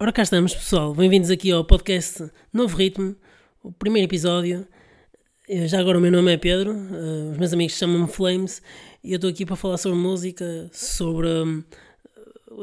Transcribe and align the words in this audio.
Ora 0.00 0.12
cá 0.12 0.22
estamos, 0.22 0.54
pessoal. 0.54 0.94
Bem-vindos 0.94 1.28
aqui 1.28 1.50
ao 1.50 1.64
podcast 1.64 2.30
Novo 2.52 2.76
Ritmo, 2.76 3.16
o 3.64 3.72
primeiro 3.72 4.06
episódio. 4.06 4.64
Eh, 5.48 5.66
já 5.66 5.80
agora 5.80 5.98
o 5.98 6.00
meu 6.00 6.12
nome 6.12 6.32
é 6.32 6.36
Pedro, 6.36 6.70
uh, 6.70 7.32
os 7.32 7.36
meus 7.36 7.52
amigos 7.52 7.76
chamam-me 7.76 8.06
Flames 8.06 8.62
e 9.02 9.10
eu 9.10 9.16
estou 9.16 9.28
aqui 9.28 9.44
para 9.44 9.56
falar 9.56 9.76
sobre 9.76 9.98
música, 9.98 10.70
sobre 10.72 11.26
uh, 11.26 11.64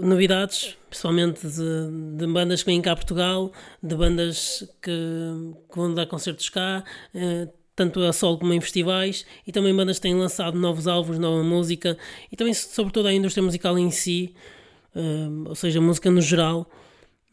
novidades, 0.01 0.77
principalmente 0.89 1.45
de, 1.45 2.15
de, 2.15 2.25
bandas 2.25 2.63
que 2.63 2.71
vêm 2.71 2.81
cá 2.81 2.93
a 2.93 2.95
Portugal, 2.95 3.51
de 3.83 3.95
bandas 3.95 4.65
que, 4.81 4.91
que 5.69 5.77
vão 5.77 5.93
dar 5.93 6.05
concertos 6.05 6.47
cá, 6.47 6.85
uh, 7.13 7.51
tanto 7.75 7.99
a 7.99 8.13
solo 8.13 8.37
como 8.37 8.53
em 8.53 8.61
festivais, 8.61 9.25
e 9.45 9.51
também 9.51 9.75
bandas 9.75 9.97
que 9.97 10.03
têm 10.03 10.15
lançado 10.15 10.57
novos 10.57 10.87
álbuns, 10.87 11.19
nova 11.19 11.43
música, 11.43 11.97
e 12.31 12.37
também 12.37 12.53
sobre 12.53 12.93
toda 12.93 13.09
a 13.09 13.13
indústria 13.13 13.43
musical 13.43 13.77
em 13.77 13.91
si, 13.91 14.33
ou 15.45 15.55
seja, 15.55 15.81
música 15.81 16.09
no 16.09 16.21
geral 16.21 16.71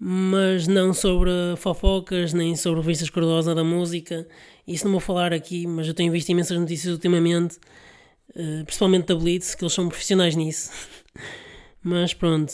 mas 0.04 0.66
não 0.66 0.92
sobre 0.92 1.30
fofocas, 1.56 2.32
nem 2.32 2.56
sobre 2.56 2.80
revistas 2.80 3.08
cor 3.08 3.22
da 3.54 3.62
música. 3.62 4.26
Isso 4.66 4.84
não 4.84 4.90
vou 4.90 5.00
falar 5.00 5.32
aqui, 5.32 5.64
mas 5.64 5.86
eu 5.86 5.94
tenho 5.94 6.10
visto 6.10 6.28
imensas 6.28 6.58
notícias 6.58 6.92
ultimamente, 6.92 7.56
uh, 8.30 8.64
principalmente 8.64 9.06
da 9.06 9.14
Blitz, 9.14 9.54
que 9.54 9.62
eles 9.62 9.72
são 9.72 9.88
profissionais 9.88 10.34
nisso. 10.34 10.72
mas 11.84 12.12
pronto. 12.14 12.52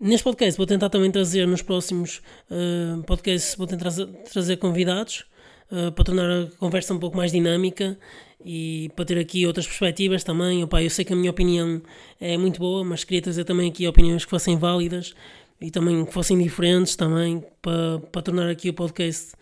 Neste 0.00 0.24
podcast 0.24 0.56
vou 0.56 0.64
tentar 0.64 0.88
também 0.88 1.10
trazer 1.10 1.46
nos 1.46 1.60
próximos 1.60 2.22
uh, 2.50 3.02
podcasts, 3.02 3.56
vou 3.56 3.66
tentar 3.66 3.90
trazer 4.32 4.56
convidados 4.56 5.26
uh, 5.70 5.92
para 5.92 6.04
tornar 6.04 6.30
a 6.30 6.46
conversa 6.56 6.94
um 6.94 6.98
pouco 6.98 7.14
mais 7.14 7.30
dinâmica 7.30 7.98
e 8.42 8.90
para 8.96 9.04
ter 9.04 9.18
aqui 9.18 9.46
outras 9.46 9.66
perspectivas 9.66 10.24
também. 10.24 10.64
Opa, 10.64 10.82
eu 10.82 10.88
sei 10.88 11.04
que 11.04 11.12
a 11.12 11.16
minha 11.16 11.30
opinião 11.30 11.82
é 12.18 12.38
muito 12.38 12.58
boa, 12.58 12.82
mas 12.82 13.04
queria 13.04 13.20
trazer 13.20 13.44
também 13.44 13.68
aqui 13.68 13.86
opiniões 13.86 14.24
que 14.24 14.30
fossem 14.30 14.56
válidas 14.56 15.14
e 15.60 15.70
também 15.70 16.04
que 16.04 16.12
fossem 16.12 16.38
diferentes 16.38 16.96
também 16.96 17.44
para, 17.62 18.00
para 18.12 18.22
tornar 18.22 18.48
aqui 18.50 18.70
o 18.70 18.74
podcast 18.74 19.32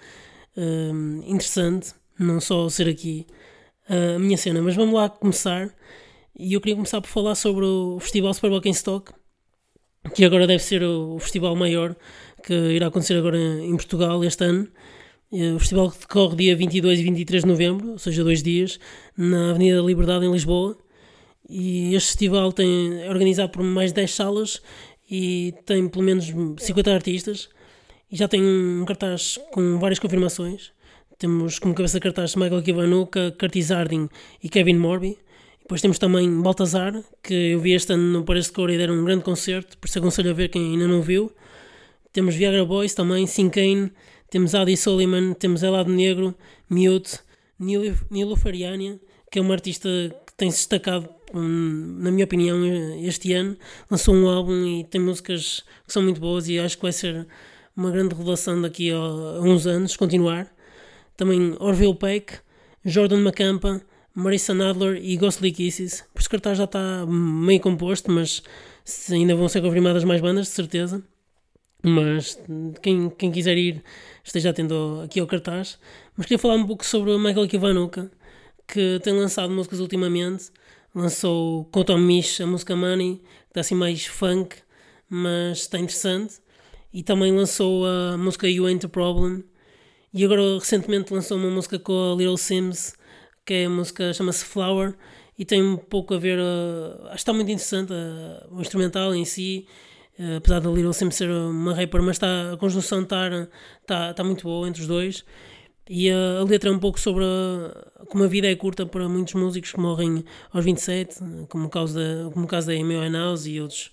um, 0.57 1.23
interessante, 1.27 1.95
não 2.19 2.41
só 2.41 2.69
ser 2.69 2.89
aqui 2.89 3.27
a 3.89 4.19
minha 4.19 4.37
cena. 4.37 4.63
Mas 4.63 4.77
vamos 4.77 4.95
lá 4.95 5.09
começar. 5.09 5.75
E 6.39 6.55
eu 6.55 6.61
queria 6.61 6.77
começar 6.77 7.01
por 7.01 7.09
falar 7.09 7.35
sobre 7.35 7.65
o 7.65 7.99
Festival 8.01 8.33
Super 8.33 8.67
Stock, 8.67 9.13
que 10.15 10.25
agora 10.25 10.47
deve 10.47 10.63
ser 10.63 10.83
o 10.83 11.19
festival 11.19 11.55
maior 11.55 11.95
que 12.43 12.53
irá 12.53 12.89
acontecer 12.89 13.17
agora 13.17 13.39
em 13.39 13.77
Portugal 13.77 14.23
este 14.25 14.45
ano. 14.45 14.69
O 15.31 15.59
festival 15.59 15.91
decorre 15.99 16.37
dia 16.37 16.57
22 16.57 17.01
e 17.01 17.03
23 17.05 17.43
de 17.43 17.49
novembro, 17.49 17.93
ou 17.93 17.99
seja, 17.99 18.23
dois 18.23 18.43
dias, 18.43 18.79
na 19.17 19.51
Avenida 19.51 19.81
da 19.81 19.87
Liberdade, 19.87 20.27
em 20.27 20.33
Lisboa. 20.33 20.77
E 21.49 21.95
este 21.95 22.09
festival 22.09 22.53
tem, 22.53 23.03
é 23.03 23.09
organizado 23.09 23.51
por 23.51 23.63
mais 23.63 23.91
de 23.91 23.97
10 23.97 24.11
salas 24.15 24.63
e 25.13 25.53
tem 25.67 25.87
pelo 25.89 26.03
menos 26.03 26.33
50 26.59 26.91
artistas 26.91 27.51
e 28.11 28.17
já 28.17 28.27
tem 28.27 28.43
um 28.43 28.83
cartaz 28.87 29.39
com 29.53 29.79
várias 29.79 29.99
confirmações. 29.99 30.73
Temos 31.19 31.59
como 31.59 31.75
cabeça 31.75 31.99
de 31.99 32.03
cartaz 32.03 32.35
Michael 32.35 32.63
Kiwanuka, 32.63 33.31
Curtis 33.39 33.71
Harding 33.71 34.09
e 34.43 34.49
Kevin 34.49 34.79
Morby. 34.79 35.19
Depois 35.61 35.83
temos 35.83 35.99
também 35.99 36.41
Baltazar, 36.41 36.95
que 37.23 37.35
eu 37.35 37.61
vi 37.61 37.73
este 37.73 37.93
ano 37.93 38.05
no 38.05 38.25
Paris 38.25 38.47
de 38.47 38.53
Cor 38.53 38.71
e 38.71 38.79
deram 38.79 38.95
um 38.95 39.05
grande 39.05 39.23
concerto, 39.23 39.77
por 39.77 39.87
isso 39.87 39.99
aconselho 39.99 40.31
a 40.31 40.33
ver 40.33 40.49
quem 40.49 40.73
ainda 40.73 40.89
não 40.89 41.03
viu. 41.03 41.31
Temos 42.11 42.35
Viagra 42.35 42.65
Boys 42.65 42.95
também, 42.95 43.27
Sinkane, 43.27 43.93
temos 44.31 44.55
Adi 44.55 44.79
Soliman, 44.79 45.35
temos 45.35 45.63
Elado 45.63 45.93
Negro, 45.93 46.35
Mute, 46.71 47.21
Nilo 47.61 48.35
Fariania, 48.35 48.99
que 49.31 49.39
é 49.39 49.43
uma 49.43 49.53
artista 49.53 49.89
que 50.27 50.33
tem 50.39 50.51
se 50.51 50.57
destacado 50.57 51.07
na 51.35 52.11
minha 52.11 52.25
opinião, 52.25 52.65
este 53.03 53.33
ano 53.33 53.57
lançou 53.91 54.15
um 54.15 54.29
álbum 54.29 54.67
e 54.67 54.85
tem 54.85 55.01
músicas 55.01 55.65
que 55.87 55.93
são 55.93 56.03
muito 56.03 56.21
boas 56.21 56.49
e 56.49 56.59
acho 56.59 56.77
que 56.77 56.83
vai 56.83 56.93
ser 56.93 57.27
uma 57.77 57.91
grande 57.91 58.15
revelação 58.15 58.61
daqui 58.61 58.91
a, 58.91 58.99
uns 59.41 59.67
anos, 59.67 59.97
continuar. 59.97 60.53
Também 61.17 61.57
Orville 61.59 61.95
Peck, 61.95 62.39
Jordan 62.85 63.21
Macampa, 63.21 63.81
Marissa 64.15 64.53
Nadler 64.55 65.01
e 65.03 65.17
Ghostly 65.17 65.53
Kisses. 65.53 66.05
Por 66.13 66.23
cartaz 66.29 66.59
já 66.59 66.65
está 66.65 67.07
meio 67.07 67.61
composto, 67.61 68.11
mas 68.11 68.43
ainda 69.11 69.35
vão 69.35 69.49
ser 69.49 69.63
confirmadas 69.63 70.05
mais 70.05 70.21
bandas, 70.21 70.47
de 70.47 70.53
certeza. 70.53 71.03
Mas 71.83 72.39
quem, 72.81 73.11
quem 73.11 73.33
quiser 73.33 73.57
ir, 73.59 73.83
esteja 74.23 74.51
atento 74.51 75.03
aqui 75.05 75.19
ao 75.19 75.27
cartaz. 75.27 75.79
Mas 76.17 76.27
queria 76.27 76.39
falar 76.39 76.55
um 76.55 76.67
pouco 76.67 76.85
sobre 76.85 77.11
o 77.11 77.19
Michael 77.19 77.49
Kiwanuka, 77.49 78.11
que 78.69 79.01
tem 79.03 79.13
lançado 79.13 79.53
músicas 79.53 79.81
ultimamente 79.81 80.51
lançou 80.95 81.65
com 81.67 81.83
Tom 81.85 81.99
Misch 81.99 82.41
a 82.41 82.47
música 82.47 82.77
Money, 82.77 83.17
que 83.17 83.49
está 83.49 83.61
assim 83.61 83.75
mais 83.75 84.07
funk, 84.07 84.57
mas 85.09 85.59
está 85.59 85.79
interessante. 85.79 86.35
E 86.93 87.03
também 87.03 87.35
lançou 87.35 87.87
a 87.87 88.17
música 88.19 88.49
You 88.49 88.67
Ain't 88.67 88.85
a 88.85 88.89
Problem. 88.89 89.45
E 90.13 90.25
agora 90.25 90.43
recentemente 90.59 91.13
lançou 91.13 91.39
uma 91.39 91.51
música 91.51 91.79
com 91.79 92.13
a 92.13 92.15
Little 92.15 92.37
Sims, 92.37 92.95
que 93.47 93.55
é 93.55 93.65
a 93.65 93.71
música 93.71 94.13
chama-se 94.13 94.45
Flower, 94.45 94.95
e 95.39 95.45
tem 95.45 95.63
um 95.63 95.77
pouco 95.77 96.15
a 96.15 96.19
ver. 96.19 96.39
Uh, 96.39 97.07
acho 97.07 97.11
que 97.11 97.17
está 97.17 97.33
muito 97.33 97.51
interessante 97.51 97.93
uh, 97.93 98.55
o 98.55 98.61
instrumental 98.61 99.15
em 99.15 99.25
si. 99.25 99.67
Uh, 100.19 100.37
apesar 100.37 100.61
da 100.61 100.71
Little 100.71 100.93
Sims 100.93 101.15
ser 101.15 101.31
uma 101.31 101.75
rapper, 101.75 102.03
mas 102.03 102.17
está, 102.17 102.53
a 102.53 102.57
conjunção 102.59 103.03
está, 103.03 103.49
está, 103.81 104.11
está 104.11 104.23
muito 104.23 104.45
boa 104.45 104.69
entre 104.69 104.83
os 104.83 104.87
dois. 104.87 105.25
E 105.89 106.11
a, 106.11 106.45
letra 106.45 106.71
é 106.71 106.73
um 106.73 106.79
pouco 106.79 106.99
sobre 107.01 107.25
como 108.09 108.25
a 108.25 108.27
vida 108.27 108.47
é 108.47 108.55
curta 108.55 108.87
para 108.87 109.09
muitos 109.09 109.35
músicos 109.35 109.73
que 109.73 109.81
morrem 109.81 110.25
aos 110.53 110.65
27, 110.65 111.17
como 111.49 111.67
o 111.67 111.69
caso 111.69 111.95
da, 111.95 112.31
como 112.33 112.45
o 112.45 112.49
caso 112.49 112.69
da 112.69 112.73
Amy 112.73 112.97
Winehouse 112.97 113.51
e 113.51 113.61
outros, 113.61 113.91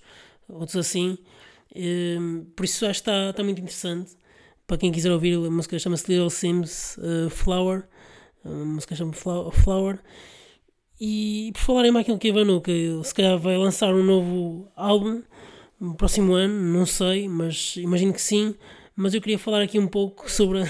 outros 0.48 0.76
assim. 0.76 1.18
E, 1.74 2.16
por 2.56 2.64
isso 2.64 2.86
acho 2.86 3.02
que 3.02 3.10
está, 3.10 3.30
está 3.30 3.42
muito 3.42 3.60
interessante. 3.60 4.12
Para 4.66 4.78
quem 4.78 4.92
quiser 4.92 5.10
ouvir, 5.10 5.34
a 5.34 5.50
música 5.50 5.78
chama-se 5.78 6.10
Little 6.12 6.30
Sims 6.30 6.96
uh, 6.98 7.28
Flower. 7.30 7.88
A 8.44 8.48
música 8.48 8.94
chama 8.94 9.12
Flower. 9.12 9.98
E 11.00 11.50
por 11.54 11.60
falar 11.60 11.86
em 11.86 11.92
Michael 11.92 12.18
Kivanu, 12.18 12.60
que 12.60 13.00
se 13.02 13.14
calhar 13.14 13.38
vai 13.38 13.56
lançar 13.56 13.92
um 13.94 14.04
novo 14.04 14.70
álbum 14.76 15.22
no 15.80 15.94
próximo 15.96 16.34
ano, 16.34 16.54
não 16.54 16.84
sei, 16.84 17.26
mas 17.26 17.74
imagino 17.76 18.12
que 18.12 18.20
sim. 18.20 18.54
Mas 18.94 19.14
eu 19.14 19.20
queria 19.20 19.38
falar 19.38 19.62
aqui 19.62 19.78
um 19.78 19.88
pouco 19.88 20.30
sobre 20.30 20.62
a 20.62 20.66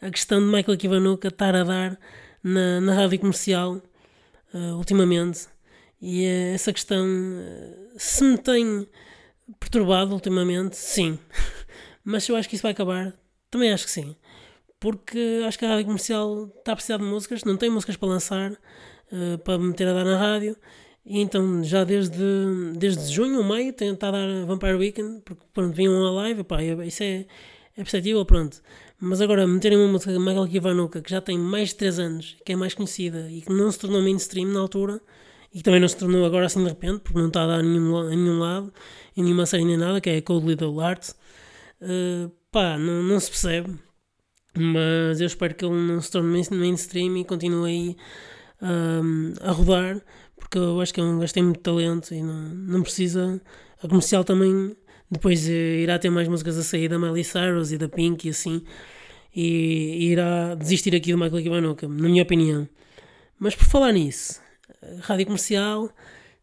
a 0.00 0.10
questão 0.10 0.40
de 0.40 0.46
Michael 0.46 0.78
Kiwanuka 0.78 1.28
estar 1.28 1.54
a 1.54 1.64
dar 1.64 1.98
na, 2.42 2.80
na 2.80 2.94
rádio 2.94 3.18
comercial 3.18 3.82
uh, 4.54 4.76
ultimamente. 4.76 5.48
E 6.00 6.24
uh, 6.24 6.54
essa 6.54 6.72
questão, 6.72 7.04
uh, 7.04 7.94
se 7.96 8.22
me 8.22 8.38
tem 8.38 8.86
perturbado 9.58 10.12
ultimamente, 10.14 10.76
sim. 10.76 11.18
Mas 12.04 12.28
eu 12.28 12.36
acho 12.36 12.48
que 12.48 12.54
isso 12.54 12.62
vai 12.62 12.72
acabar, 12.72 13.14
também 13.50 13.72
acho 13.72 13.84
que 13.84 13.90
sim. 13.90 14.16
Porque 14.80 15.42
acho 15.46 15.58
que 15.58 15.64
a 15.64 15.70
rádio 15.70 15.86
comercial 15.86 16.46
está 16.58 16.72
a 16.72 16.76
precisar 16.76 16.98
de 16.98 17.04
músicas, 17.04 17.44
não 17.44 17.56
tem 17.56 17.68
músicas 17.68 17.96
para 17.96 18.08
lançar, 18.08 18.56
para 19.42 19.58
meter 19.58 19.88
a 19.88 19.92
dar 19.92 20.04
na 20.04 20.16
rádio. 20.16 20.56
E 21.04 21.20
então, 21.20 21.64
já 21.64 21.82
desde, 21.82 22.16
desde 22.76 23.12
junho 23.12 23.38
ou 23.38 23.44
maio, 23.44 23.72
tem 23.72 23.92
estado 23.92 24.16
a 24.16 24.20
dar 24.20 24.46
Vampire 24.46 24.76
Weekend, 24.76 25.22
porque 25.24 25.42
pronto, 25.52 25.74
vinham 25.74 26.06
a 26.06 26.10
live, 26.12 26.44
pá, 26.44 26.62
isso 26.62 27.02
é, 27.02 27.26
é 27.76 27.82
perceptível, 27.82 28.24
pronto. 28.24 28.62
Mas 29.00 29.20
agora, 29.20 29.46
meterem 29.46 29.78
uma 29.78 29.92
música 29.92 30.12
de 30.12 30.18
Michael 30.18 30.48
Kiwanuka 30.48 31.00
que 31.00 31.10
já 31.10 31.20
tem 31.20 31.38
mais 31.38 31.68
de 31.68 31.76
3 31.76 31.98
anos, 32.00 32.36
que 32.44 32.52
é 32.52 32.56
mais 32.56 32.74
conhecida 32.74 33.30
e 33.30 33.42
que 33.42 33.52
não 33.52 33.70
se 33.70 33.78
tornou 33.78 34.02
mainstream 34.02 34.48
na 34.48 34.58
altura, 34.58 35.00
e 35.54 35.58
que 35.58 35.62
também 35.62 35.80
não 35.80 35.86
se 35.86 35.96
tornou 35.96 36.24
agora 36.24 36.46
assim 36.46 36.62
de 36.62 36.68
repente, 36.68 37.00
porque 37.00 37.18
não 37.18 37.28
está 37.28 37.44
a 37.44 37.46
dar 37.46 37.60
a 37.60 37.62
nenhum, 37.62 37.96
a 37.96 38.10
nenhum 38.10 38.38
lado, 38.40 38.72
em 39.16 39.22
nenhuma 39.22 39.46
série 39.46 39.64
nem 39.64 39.76
nada, 39.76 40.00
que 40.00 40.10
é 40.10 40.20
Cold 40.20 40.46
Little 40.46 40.80
Art, 40.80 41.10
uh, 41.80 42.30
pá, 42.50 42.76
não, 42.76 43.02
não 43.04 43.20
se 43.20 43.30
percebe. 43.30 43.72
Mas 44.56 45.20
eu 45.20 45.26
espero 45.26 45.54
que 45.54 45.64
ele 45.64 45.76
não 45.76 46.00
se 46.00 46.10
torne 46.10 46.42
mainstream 46.50 47.16
e 47.18 47.24
continue 47.24 47.70
aí 47.70 47.96
um, 48.60 49.32
a 49.40 49.52
rodar, 49.52 50.02
porque 50.36 50.58
eu 50.58 50.80
acho 50.80 50.92
que 50.92 51.00
é 51.00 51.04
um 51.04 51.20
gajo 51.20 51.32
tem 51.32 51.44
muito 51.44 51.60
talento 51.60 52.12
e 52.12 52.20
não, 52.20 52.48
não 52.48 52.82
precisa. 52.82 53.40
A 53.80 53.86
comercial 53.86 54.24
também 54.24 54.76
depois 55.10 55.48
eh, 55.48 55.80
irá 55.80 55.98
ter 55.98 56.10
mais 56.10 56.28
músicas 56.28 56.58
a 56.58 56.62
sair 56.62 56.88
da 56.88 56.98
Miley 56.98 57.24
Cyrus 57.24 57.72
e 57.72 57.78
da 57.78 57.88
Pink 57.88 58.26
e 58.26 58.30
assim. 58.30 58.62
E, 59.34 60.10
irá 60.10 60.54
desistir 60.54 60.94
aqui 60.94 61.12
do 61.12 61.18
Michael 61.18 61.42
Kiwanuka, 61.42 61.88
na 61.88 62.08
minha 62.08 62.22
opinião. 62.22 62.68
Mas 63.38 63.54
por 63.54 63.66
falar 63.66 63.92
nisso, 63.92 64.40
rádio 65.00 65.26
comercial, 65.26 65.90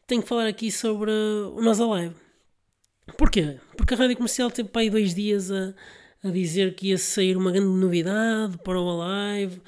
tenho 0.07 0.21
que 0.21 0.27
falar 0.27 0.47
aqui 0.47 0.71
sobre 0.71 1.11
o 1.11 1.61
Nós 1.61 1.79
Alive. 1.79 2.15
Porquê? 3.17 3.57
Porque 3.77 3.93
a 3.93 3.97
rádio 3.97 4.15
comercial 4.15 4.49
teve 4.49 4.69
para 4.69 4.81
aí 4.81 4.89
dois 4.89 5.13
dias 5.13 5.51
a, 5.51 5.73
a 6.23 6.29
dizer 6.29 6.75
que 6.75 6.89
ia 6.89 6.97
sair 6.97 7.35
uma 7.37 7.51
grande 7.51 7.67
novidade 7.67 8.57
para 8.59 8.79
o 8.79 9.01
Alive, 9.01 9.61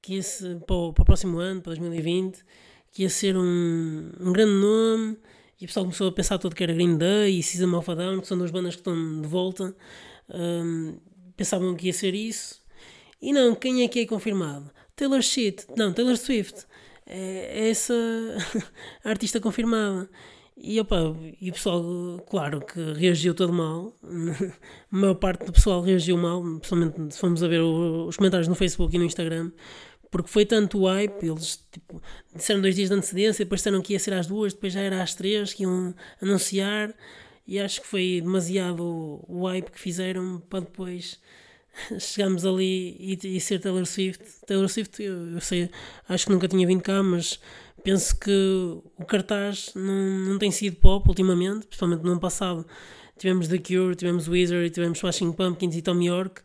que 0.00 0.14
ia 0.14 0.22
para, 0.66 0.76
o, 0.76 0.92
para 0.92 1.02
o 1.02 1.04
próximo 1.04 1.38
ano, 1.38 1.62
para 1.62 1.74
2020, 1.74 2.42
que 2.90 3.02
ia 3.02 3.08
ser 3.08 3.36
um, 3.36 4.10
um 4.20 4.32
grande 4.32 4.52
nome 4.52 5.16
e 5.62 5.64
o 5.64 5.68
pessoal 5.68 5.84
começou 5.84 6.08
a 6.08 6.12
pensar 6.12 6.38
todo 6.38 6.56
que 6.56 6.62
era 6.64 6.72
Green 6.72 6.96
Day 6.96 7.38
e 7.38 7.40
System 7.40 7.72
of 7.74 7.88
a 7.88 7.94
Down, 7.94 8.20
que 8.20 8.26
são 8.26 8.36
duas 8.36 8.50
bandas 8.50 8.74
que 8.74 8.80
estão 8.80 9.20
de 9.20 9.28
volta. 9.28 9.72
Um, 10.28 10.98
pensavam 11.36 11.76
que 11.76 11.86
ia 11.86 11.92
ser 11.92 12.14
isso. 12.14 12.60
E 13.22 13.32
não, 13.32 13.54
quem 13.54 13.84
é 13.84 13.88
que 13.88 14.00
é 14.00 14.06
confirmado? 14.06 14.68
Taylor 14.96 15.22
Swift. 15.22 15.66
Não, 15.76 15.92
Taylor 15.92 16.16
Swift. 16.16 16.66
É, 17.06 17.66
é 17.66 17.70
essa 17.70 17.94
artista 19.04 19.40
confirmada. 19.40 20.10
E, 20.56 20.80
opa, 20.80 21.16
e 21.40 21.50
o 21.50 21.52
pessoal, 21.52 21.84
claro, 22.28 22.60
que 22.60 22.80
reagiu 22.94 23.32
todo 23.32 23.52
mal. 23.52 23.96
a 24.02 24.96
maior 24.96 25.14
parte 25.14 25.46
do 25.46 25.52
pessoal 25.52 25.80
reagiu 25.80 26.16
mal, 26.18 26.42
principalmente 26.42 27.14
se 27.14 27.20
formos 27.20 27.42
a 27.44 27.48
ver 27.48 27.60
os 27.60 28.16
comentários 28.16 28.48
no 28.48 28.56
Facebook 28.56 28.94
e 28.94 28.98
no 28.98 29.04
Instagram, 29.04 29.52
porque 30.10 30.28
foi 30.28 30.44
tanto 30.44 30.80
o 30.80 30.86
hype, 30.86 31.24
eles 31.24 31.64
tipo, 31.70 32.02
disseram 32.34 32.60
dois 32.60 32.74
dias 32.74 32.90
de 32.90 32.94
antecedência, 32.94 33.44
depois 33.44 33.60
disseram 33.60 33.80
que 33.80 33.94
ia 33.94 33.98
ser 33.98 34.12
às 34.12 34.26
duas, 34.26 34.52
depois 34.52 34.72
já 34.72 34.80
era 34.80 35.02
às 35.02 35.14
três, 35.14 35.54
que 35.54 35.62
iam 35.62 35.94
anunciar, 36.20 36.94
e 37.46 37.58
acho 37.58 37.80
que 37.80 37.86
foi 37.86 38.20
demasiado 38.20 38.84
o 39.26 39.46
hype 39.46 39.70
que 39.70 39.80
fizeram 39.80 40.40
para 40.50 40.60
depois 40.60 41.18
chegarmos 41.98 42.44
ali 42.44 42.96
e, 42.98 43.36
e 43.36 43.40
ser 43.40 43.58
Taylor 43.58 43.86
Swift. 43.86 44.24
Taylor 44.46 44.68
Swift, 44.68 45.02
eu, 45.02 45.34
eu, 45.34 45.40
sei, 45.40 45.70
acho 46.08 46.26
que 46.26 46.32
nunca 46.32 46.48
tinha 46.48 46.66
vindo 46.66 46.82
cá, 46.82 47.02
mas 47.02 47.40
penso 47.82 48.18
que 48.18 48.30
o 48.98 49.04
cartaz 49.06 49.72
não, 49.74 49.94
não 50.30 50.38
tem 50.38 50.50
sido 50.50 50.76
pop 50.76 51.08
ultimamente, 51.08 51.66
principalmente 51.66 52.02
no 52.02 52.12
ano 52.12 52.20
passado. 52.20 52.66
Tivemos 53.18 53.48
The 53.48 53.58
Cure, 53.58 53.94
tivemos 53.94 54.28
Wizard, 54.28 54.70
tivemos 54.70 54.98
Smashing 54.98 55.32
Pumpkins 55.32 55.76
e 55.76 55.82
Tom 55.82 56.00
York. 56.00 56.42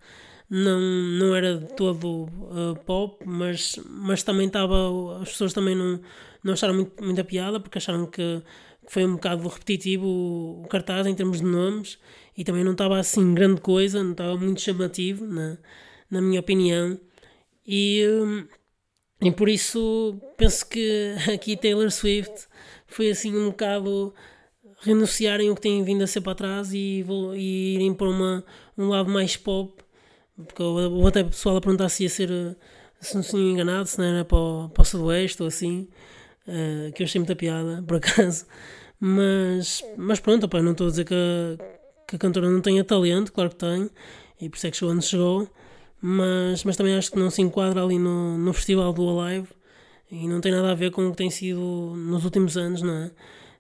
Não, 0.49 0.79
não 0.79 1.35
era 1.35 1.57
todo 1.59 2.23
uh, 2.23 2.75
pop, 2.85 3.17
mas, 3.25 3.77
mas 3.85 4.23
também 4.23 4.47
estava. 4.47 5.21
As 5.21 5.29
pessoas 5.29 5.53
também 5.53 5.75
não, 5.75 5.99
não 6.43 6.53
acharam 6.53 6.73
muito, 6.73 7.03
muita 7.03 7.23
piada 7.23 7.59
porque 7.59 7.77
acharam 7.77 8.05
que 8.05 8.41
foi 8.87 9.05
um 9.05 9.15
bocado 9.15 9.47
repetitivo 9.47 10.07
o, 10.07 10.67
cartaz 10.69 11.05
em 11.05 11.13
termos 11.13 11.39
de 11.39 11.45
nomes 11.45 11.99
e 12.35 12.43
também 12.43 12.63
não 12.63 12.71
estava 12.71 12.97
assim 12.97 13.33
grande 13.33 13.61
coisa, 13.61 14.03
não 14.03 14.11
estava 14.11 14.37
muito 14.37 14.61
chamativo, 14.61 15.25
na, 15.25 15.57
na 16.09 16.21
minha 16.21 16.39
opinião. 16.39 16.99
E, 17.65 18.07
hum, 18.07 18.47
e 19.21 19.31
por 19.31 19.49
isso 19.49 20.19
penso 20.37 20.67
que 20.67 21.15
aqui 21.33 21.57
Taylor 21.57 21.91
Swift 21.91 22.47
foi 22.87 23.09
assim 23.11 23.35
um 23.35 23.49
bocado 23.49 24.13
renunciarem 24.81 25.49
o 25.49 25.55
que 25.55 25.61
têm 25.61 25.83
vindo 25.83 26.03
a 26.03 26.07
ser 26.07 26.21
para 26.21 26.35
trás 26.35 26.73
e, 26.73 27.03
e 27.35 27.75
irem 27.75 27.93
para 27.93 28.09
uma, 28.09 28.45
um 28.77 28.87
lado 28.87 29.09
mais 29.09 29.35
pop. 29.35 29.83
Porque 30.35 30.61
eu 30.61 31.05
até 31.07 31.23
pessoal 31.23 31.57
a 31.57 31.61
perguntar 31.61 31.89
se 31.89 32.03
ia 32.03 32.09
ser, 32.09 32.29
se 33.01 33.15
não 33.15 33.23
se 33.23 33.35
enganado, 33.35 33.87
se 33.89 33.97
não 33.97 34.05
era 34.05 34.23
para 34.23 34.37
o, 34.37 34.69
para 34.69 34.83
o 34.83 34.85
Sudoeste 34.85 35.41
ou 35.41 35.47
assim, 35.47 35.89
uh, 36.47 36.91
que 36.93 37.03
eu 37.03 37.05
achei 37.05 37.19
muita 37.19 37.35
piada, 37.35 37.83
por 37.85 37.97
acaso. 37.97 38.45
Mas, 38.99 39.83
mas 39.95 40.19
pronto, 40.19 40.45
opa, 40.45 40.61
não 40.61 40.71
estou 40.71 40.87
a 40.87 40.89
dizer 40.89 41.05
que, 41.05 41.15
que 42.07 42.15
a 42.15 42.19
cantora 42.19 42.49
não 42.49 42.61
tenha 42.61 42.83
talento, 42.83 43.31
claro 43.31 43.51
que 43.51 43.57
tem, 43.57 43.89
e 44.41 44.49
por 44.49 44.57
isso 44.57 44.67
é 44.67 44.71
que 44.71 44.77
chegou 44.77 44.93
onde 44.93 45.05
chegou, 45.05 45.47
mas, 46.01 46.63
mas 46.63 46.75
também 46.75 46.95
acho 46.95 47.11
que 47.11 47.19
não 47.19 47.29
se 47.29 47.41
enquadra 47.41 47.83
ali 47.83 47.99
no, 47.99 48.37
no 48.37 48.53
festival 48.53 48.91
do 48.93 49.07
Alive 49.19 49.49
e 50.09 50.27
não 50.27 50.41
tem 50.41 50.51
nada 50.51 50.71
a 50.71 50.75
ver 50.75 50.91
com 50.91 51.07
o 51.07 51.11
que 51.11 51.17
tem 51.17 51.29
sido 51.29 51.93
nos 51.95 52.23
últimos 52.23 52.57
anos, 52.57 52.81
não 52.81 52.93
é? 52.93 53.11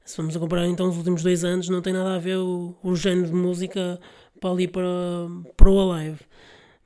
Se 0.05 0.15
vamos 0.15 0.35
a 0.35 0.39
comparar 0.39 0.65
então 0.67 0.87
os 0.89 0.97
últimos 0.97 1.21
dois 1.21 1.43
anos, 1.43 1.67
não 1.67 1.81
tem 1.81 1.91
nada 1.93 2.15
a 2.15 2.19
ver 2.19 2.37
o, 2.37 2.75
o 2.81 2.95
género 2.95 3.27
de 3.27 3.33
música 3.33 3.99
para 4.39 4.51
ali 4.51 4.67
para, 4.67 4.85
para 5.57 5.69
o 5.69 5.91
Alive. 5.91 6.19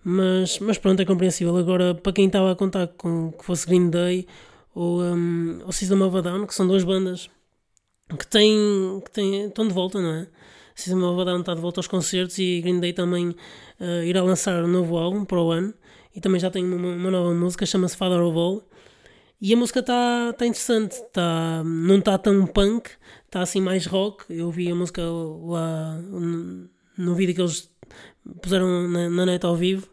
Mas, 0.04 0.58
mas 0.60 0.78
pronto, 0.80 1.02
é 1.02 1.06
compreensível. 1.06 1.56
Agora, 1.56 1.94
para 1.94 2.12
quem 2.12 2.26
estava 2.26 2.52
a 2.52 2.56
contar 2.56 2.88
com 2.88 3.32
que 3.32 3.46
fosse 3.46 3.68
Green 3.68 3.92
Day 3.92 4.26
ou, 4.74 5.02
um, 5.02 5.62
ou 5.66 5.72
System 5.72 6.02
of 6.02 6.18
a 6.18 6.22
Down, 6.22 6.48
que 6.48 6.56
são 6.56 6.68
duas 6.68 6.84
bandas 6.84 7.30
que 8.18 8.28
têm, 8.28 9.02
que 9.04 9.12
têm, 9.12 9.48
estão 9.48 9.68
de 9.68 9.74
volta, 9.74 10.02
não 10.02 10.12
é? 10.12 10.28
System 10.76 11.04
of 11.04 11.22
a 11.22 11.24
Down 11.26 11.42
está 11.42 11.54
de 11.54 11.62
volta 11.62 11.80
aos 11.80 11.88
concertos 11.88 12.38
e 12.40 12.62
Green 12.62 12.80
Day 12.80 12.94
também 12.94 13.30
uh, 13.30 14.04
irá 14.06 14.24
lançar 14.24 14.64
um 14.64 14.68
novo 14.68 14.98
álbum 14.98 15.26
para 15.26 15.42
o 15.42 15.52
ano 15.52 15.74
e 16.16 16.20
também 16.20 16.40
já 16.40 16.50
tem 16.50 16.64
uma, 16.66 16.90
uma 16.90 17.12
nova 17.12 17.34
música, 17.34 17.66
chama-se 17.66 17.96
Father 17.96 18.22
of 18.22 18.38
All. 18.38 18.64
E 19.40 19.54
a 19.54 19.58
música 19.58 19.80
está 19.80 20.34
tá 20.34 20.46
interessante, 20.46 21.02
tá, 21.12 21.64
não 21.66 21.98
está 21.98 22.18
tão 22.18 22.46
punk, 22.46 22.92
está 23.26 23.42
assim 23.42 23.60
mais 23.60 23.88
rock. 23.88 24.26
Eu 24.30 24.52
vi 24.52 24.72
a 24.72 24.76
música 24.76 25.02
lá 25.02 26.00
no, 26.98 27.16
vídeo 27.16 27.34
que 27.34 27.42
eles 27.42 27.70
puseram 28.42 28.88
na, 28.88 29.10
na 29.10 29.26
net 29.26 29.44
ao 29.44 29.56
vivo, 29.56 29.88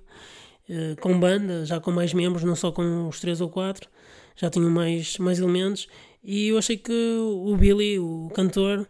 uh, 0.69 1.01
com 1.01 1.19
banda, 1.19 1.65
já 1.65 1.81
com 1.81 1.91
mais 1.91 2.13
membros, 2.13 2.45
não 2.45 2.55
só 2.55 2.71
com 2.71 3.09
os 3.09 3.21
três 3.21 3.41
ou 3.41 3.49
quatro, 3.49 3.89
já 4.39 4.49
tinham 4.49 4.71
mais, 4.71 5.19
mais 5.19 5.39
elementos. 5.39 5.89
E 6.23 6.49
eu 6.49 6.59
achei 6.59 6.77
que 6.77 6.93
o 6.93 7.57
Billy, 7.57 7.99
o 7.99 8.31
cantor, 8.35 8.89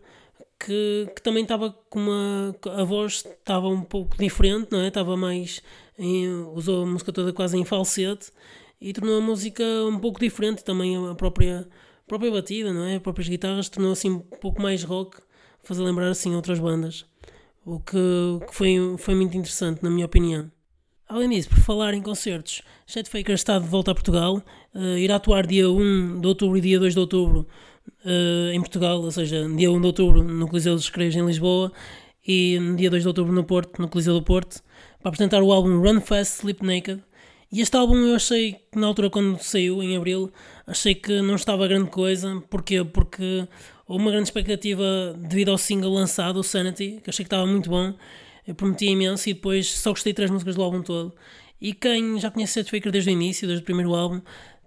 que, 0.58 1.08
que 1.14 1.22
também 1.22 1.42
estava 1.42 1.70
com 1.88 1.98
uma. 1.98 2.56
a 2.76 2.84
voz 2.84 3.24
estava 3.24 3.68
um 3.68 3.82
pouco 3.82 4.16
diferente, 4.18 4.68
não 4.70 4.80
é? 4.80 4.88
Estava 4.88 5.16
mais. 5.16 5.62
Em, 5.98 6.28
usou 6.54 6.84
a 6.84 6.86
música 6.86 7.12
toda 7.12 7.32
quase 7.32 7.56
em 7.56 7.64
falsete 7.64 8.30
e 8.80 8.92
tornou 8.92 9.18
a 9.18 9.20
música 9.20 9.64
um 9.86 9.98
pouco 9.98 10.20
diferente. 10.20 10.64
Também 10.64 10.96
a 11.08 11.14
própria, 11.14 11.60
a 11.60 12.06
própria 12.06 12.30
batida, 12.30 12.72
não 12.72 12.84
é? 12.84 12.96
As 12.96 13.02
próprias 13.02 13.28
guitarras 13.28 13.68
tornou 13.68 13.92
assim 13.92 14.10
um 14.10 14.20
pouco 14.20 14.60
mais 14.60 14.82
rock, 14.82 15.18
fazer 15.62 15.82
lembrar 15.82 16.08
assim 16.08 16.34
outras 16.34 16.58
bandas. 16.58 17.06
O 17.64 17.80
que, 17.80 17.96
que 18.48 18.54
foi, 18.54 18.76
foi 18.98 19.14
muito 19.14 19.36
interessante, 19.36 19.82
na 19.82 19.90
minha 19.90 20.06
opinião. 20.06 20.50
Além 21.08 21.30
disso, 21.30 21.48
por 21.48 21.58
falar 21.60 21.94
em 21.94 22.02
concertos, 22.02 22.62
Chet 22.86 23.08
Faker 23.08 23.34
está 23.34 23.58
de 23.58 23.66
volta 23.66 23.92
a 23.92 23.94
Portugal, 23.94 24.42
uh, 24.74 24.98
irá 24.98 25.16
atuar 25.16 25.46
dia 25.46 25.70
1 25.70 26.20
de 26.20 26.26
outubro 26.26 26.58
e 26.58 26.60
dia 26.60 26.78
2 26.78 26.94
de 26.94 27.00
outubro 27.00 27.46
uh, 28.04 28.52
em 28.52 28.60
Portugal, 28.60 29.00
ou 29.00 29.10
seja, 29.10 29.48
dia 29.56 29.70
1 29.70 29.80
de 29.80 29.86
outubro 29.86 30.22
no 30.22 30.48
Coliseu 30.48 30.74
dos 30.74 30.86
Recreios 30.86 31.16
em 31.16 31.26
Lisboa 31.26 31.72
e 32.26 32.58
dia 32.76 32.90
2 32.90 33.02
de 33.02 33.08
outubro 33.08 33.32
no 33.32 33.44
Porto, 33.44 33.80
no 33.80 33.88
Coliseu 33.88 34.14
do 34.14 34.22
Porto, 34.22 34.62
para 35.00 35.08
apresentar 35.08 35.42
o 35.42 35.52
álbum 35.52 35.80
Run 35.80 36.00
Fast 36.00 36.40
Sleep 36.40 36.64
Naked. 36.64 37.02
E 37.50 37.62
este 37.62 37.74
álbum 37.78 37.96
eu 37.96 38.14
achei 38.14 38.56
que 38.70 38.78
na 38.78 38.86
altura 38.86 39.08
quando 39.08 39.38
saiu, 39.38 39.82
em 39.82 39.96
Abril, 39.96 40.30
achei 40.66 40.94
que 40.94 41.22
não 41.22 41.34
estava 41.34 41.66
grande 41.66 41.88
coisa. 41.88 42.42
Porquê? 42.50 42.84
Porque 42.84 43.48
houve 43.86 44.02
uma 44.02 44.10
grande 44.10 44.28
expectativa 44.28 45.16
devido 45.16 45.50
ao 45.50 45.56
single 45.56 45.90
lançado, 45.90 46.38
o 46.38 46.44
Sanity, 46.44 47.00
que 47.02 47.08
achei 47.08 47.24
que 47.24 47.26
estava 47.28 47.46
muito 47.46 47.70
bom. 47.70 47.94
Eu 48.46 48.54
prometi 48.54 48.86
imenso 48.86 49.30
e 49.30 49.32
depois 49.32 49.70
só 49.70 49.90
gostei 49.90 50.12
de 50.12 50.16
três 50.16 50.30
músicas 50.30 50.56
do 50.56 50.62
álbum 50.62 50.82
todo. 50.82 51.14
E 51.58 51.72
quem 51.72 52.20
já 52.20 52.30
conhece 52.30 52.52
Seth 52.52 52.68
Faker 52.68 52.92
desde 52.92 53.10
o 53.10 53.12
início, 53.12 53.48
desde 53.48 53.62
o 53.62 53.64
primeiro 53.64 53.94
álbum, 53.94 54.20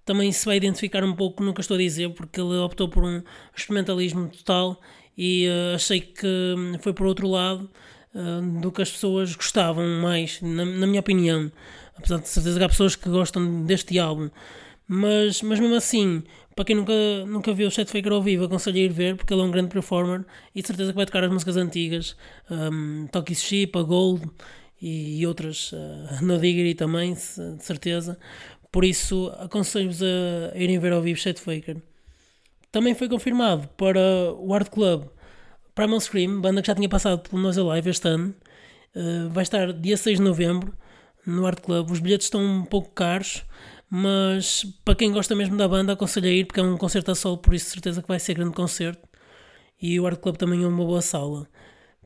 também 0.06 0.32
se 0.32 0.46
vai 0.46 0.58
identificar 0.58 1.04
um 1.04 1.16
pouco 1.16 1.44
no 1.44 1.54
que 1.54 1.62
estou 1.62 1.76
a 1.76 1.80
dizer, 1.80 2.10
porque 2.14 2.40
ele 2.40 2.58
optou 2.58 2.90
por 2.90 3.04
um 3.04 3.22
experimentalismo 3.56 4.30
total 4.30 4.80
e 5.18 5.48
uh, 5.48 5.76
achei 5.76 6.02
que 6.02 6.28
hum, 6.58 6.78
foi 6.80 6.94
por 6.94 7.06
outro 7.06 7.28
lado 7.28 7.70
uh, 8.16 8.62
do 8.62 8.72
que 8.72 8.82
as 8.82 8.92
pessoas 8.92 9.36
gostavam 9.36 9.86
mais, 10.02 10.42
na, 10.42 10.66
na, 10.66 10.88
minha 10.88 11.00
opinião. 11.00 11.52
Apesar 11.96 12.20
de 12.20 12.30
certeza 12.30 12.58
que 12.58 12.66
há 12.66 12.70
pessoas 12.70 12.96
que 12.96 13.10
gostam 13.10 13.64
deste 13.64 14.00
álbum, 14.00 14.30
mas, 14.88 15.42
mas 15.42 15.60
mesmo 15.60 15.76
assim, 15.76 16.24
para 16.56 16.66
quem 16.66 16.76
nunca, 16.76 16.94
nunca 17.28 17.54
viu 17.54 17.68
o 17.68 17.72
Chet 17.72 17.90
Faker 17.90 18.12
ao 18.12 18.22
vivo, 18.22 18.46
aconselho 18.46 18.78
a 18.78 18.80
ir 18.80 18.92
ver, 18.92 19.16
porque 19.16 19.34
ele 19.34 19.42
é 19.42 19.46
um 19.46 19.52
grande 19.52 19.70
performer 19.70 20.26
e 20.54 20.62
de 20.62 20.68
certeza 20.68 20.92
que 20.92 20.96
vai 20.96 21.06
tocar 21.06 21.24
as 21.24 21.32
músicas 21.32 21.56
antigas, 21.58 22.16
um, 22.50 23.08
Talkie 23.08 23.36
Sheep, 23.36 23.78
a 23.78 23.84
Gold 23.84 24.30
e, 24.82 25.22
e 25.22 25.28
outras, 25.28 25.72
uh, 25.72 25.78
No 26.26 26.40
Diggity 26.40 26.76
também, 26.76 27.14
de 27.14 27.64
certeza. 27.64 28.18
Por 28.72 28.86
isso, 28.86 29.32
aconselho-vos 29.38 30.02
a 30.02 30.58
irem 30.58 30.80
ver 30.80 30.94
ao 30.94 31.02
vivo 31.02 31.20
Chet 31.20 31.40
Faker. 31.40 31.78
Também 32.72 32.96
foi 32.96 33.10
confirmado 33.10 33.68
para 33.76 34.00
o 34.40 34.54
Art 34.54 34.70
Club 34.70 35.10
Primal 35.76 36.00
Scream, 36.00 36.40
banda 36.40 36.62
que 36.62 36.68
já 36.68 36.76
tinha 36.76 36.88
passado 36.88 37.20
pelo 37.30 37.42
Nós 37.42 37.58
Alive 37.58 37.90
este 37.90 38.08
ano. 38.08 38.34
Uh, 38.96 39.30
vai 39.30 39.44
estar 39.44 39.74
dia 39.74 39.98
6 39.98 40.20
de 40.20 40.24
novembro 40.24 40.74
no 41.26 41.46
Art 41.46 41.60
Club. 41.60 41.92
Os 41.92 42.00
bilhetes 42.00 42.28
estão 42.28 42.42
um 42.42 42.64
pouco 42.64 42.92
caros, 42.92 43.44
mas 43.90 44.66
para 44.86 44.96
quem 44.96 45.12
gosta 45.12 45.36
mesmo 45.36 45.58
da 45.58 45.68
banda, 45.68 45.92
aconselho 45.92 46.28
a 46.28 46.32
ir 46.32 46.46
porque 46.46 46.62
é 46.62 46.64
um 46.64 46.78
concerto 46.78 47.12
a 47.12 47.16
solo, 47.16 47.38
por 47.38 47.54
isso 47.54 47.70
certeza 47.70 48.02
que 48.02 48.08
vai 48.08 48.20
ser 48.20 48.36
grande 48.36 48.54
concerto. 48.54 49.06
E 49.82 50.00
o 50.00 50.08
Art 50.08 50.20
Club 50.20 50.38
também 50.38 50.64
é 50.64 50.68
uma 50.68 50.86
boa 50.86 51.02
sala. 51.02 51.46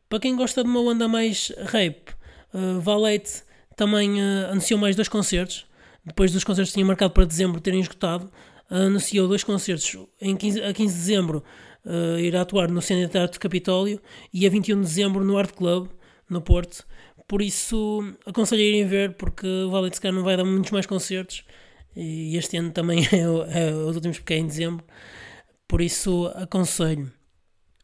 Para 0.09 0.19
quem 0.19 0.35
gosta 0.35 0.63
de 0.63 0.69
uma 0.69 0.83
banda 0.83 1.07
mais 1.07 1.51
rap, 1.57 2.11
uh, 2.53 2.79
Valete 2.81 3.43
também 3.75 4.19
uh, 4.19 4.51
anunciou 4.51 4.79
mais 4.79 4.95
dois 4.95 5.07
concertos 5.09 5.67
depois 6.05 6.31
dos 6.31 6.43
concertos 6.43 6.71
que 6.71 6.75
tinha 6.75 6.85
marcado 6.85 7.13
para 7.13 7.25
dezembro 7.25 7.59
terem 7.59 7.79
esgotado, 7.79 8.31
anunciou 8.69 9.27
dois 9.27 9.43
concertos. 9.43 9.97
Em 10.21 10.35
15, 10.35 10.63
a 10.63 10.73
15 10.73 10.93
de 10.93 10.99
dezembro 10.99 11.43
uh, 11.85 12.19
irá 12.19 12.41
atuar 12.41 12.69
no 12.69 12.81
Centro 12.81 13.11
de 13.11 13.17
Arte 13.17 13.33
do 13.33 13.39
Capitólio 13.39 14.01
e 14.33 14.45
a 14.45 14.49
21 14.49 14.81
de 14.81 14.87
dezembro 14.87 15.23
no 15.23 15.37
Art 15.37 15.51
Club, 15.51 15.89
no 16.29 16.41
Porto. 16.41 16.85
Por 17.27 17.41
isso, 17.41 18.03
aconselho 18.25 18.61
a 18.61 18.65
irem 18.65 18.85
ver, 18.85 19.13
porque 19.13 19.47
o 19.47 19.71
Vale 19.71 19.89
de 19.89 20.11
não 20.11 20.23
vai 20.23 20.37
dar 20.37 20.45
muitos 20.45 20.71
mais 20.71 20.85
concertos 20.85 21.43
e 21.95 22.35
este 22.37 22.57
ano 22.57 22.71
também 22.71 22.99
é, 23.11 23.67
é 23.67 23.73
os 23.73 23.95
últimos 23.95 24.19
porque 24.19 24.33
é 24.33 24.37
em 24.37 24.47
dezembro. 24.47 24.85
Por 25.67 25.81
isso, 25.81 26.31
aconselho. 26.35 27.11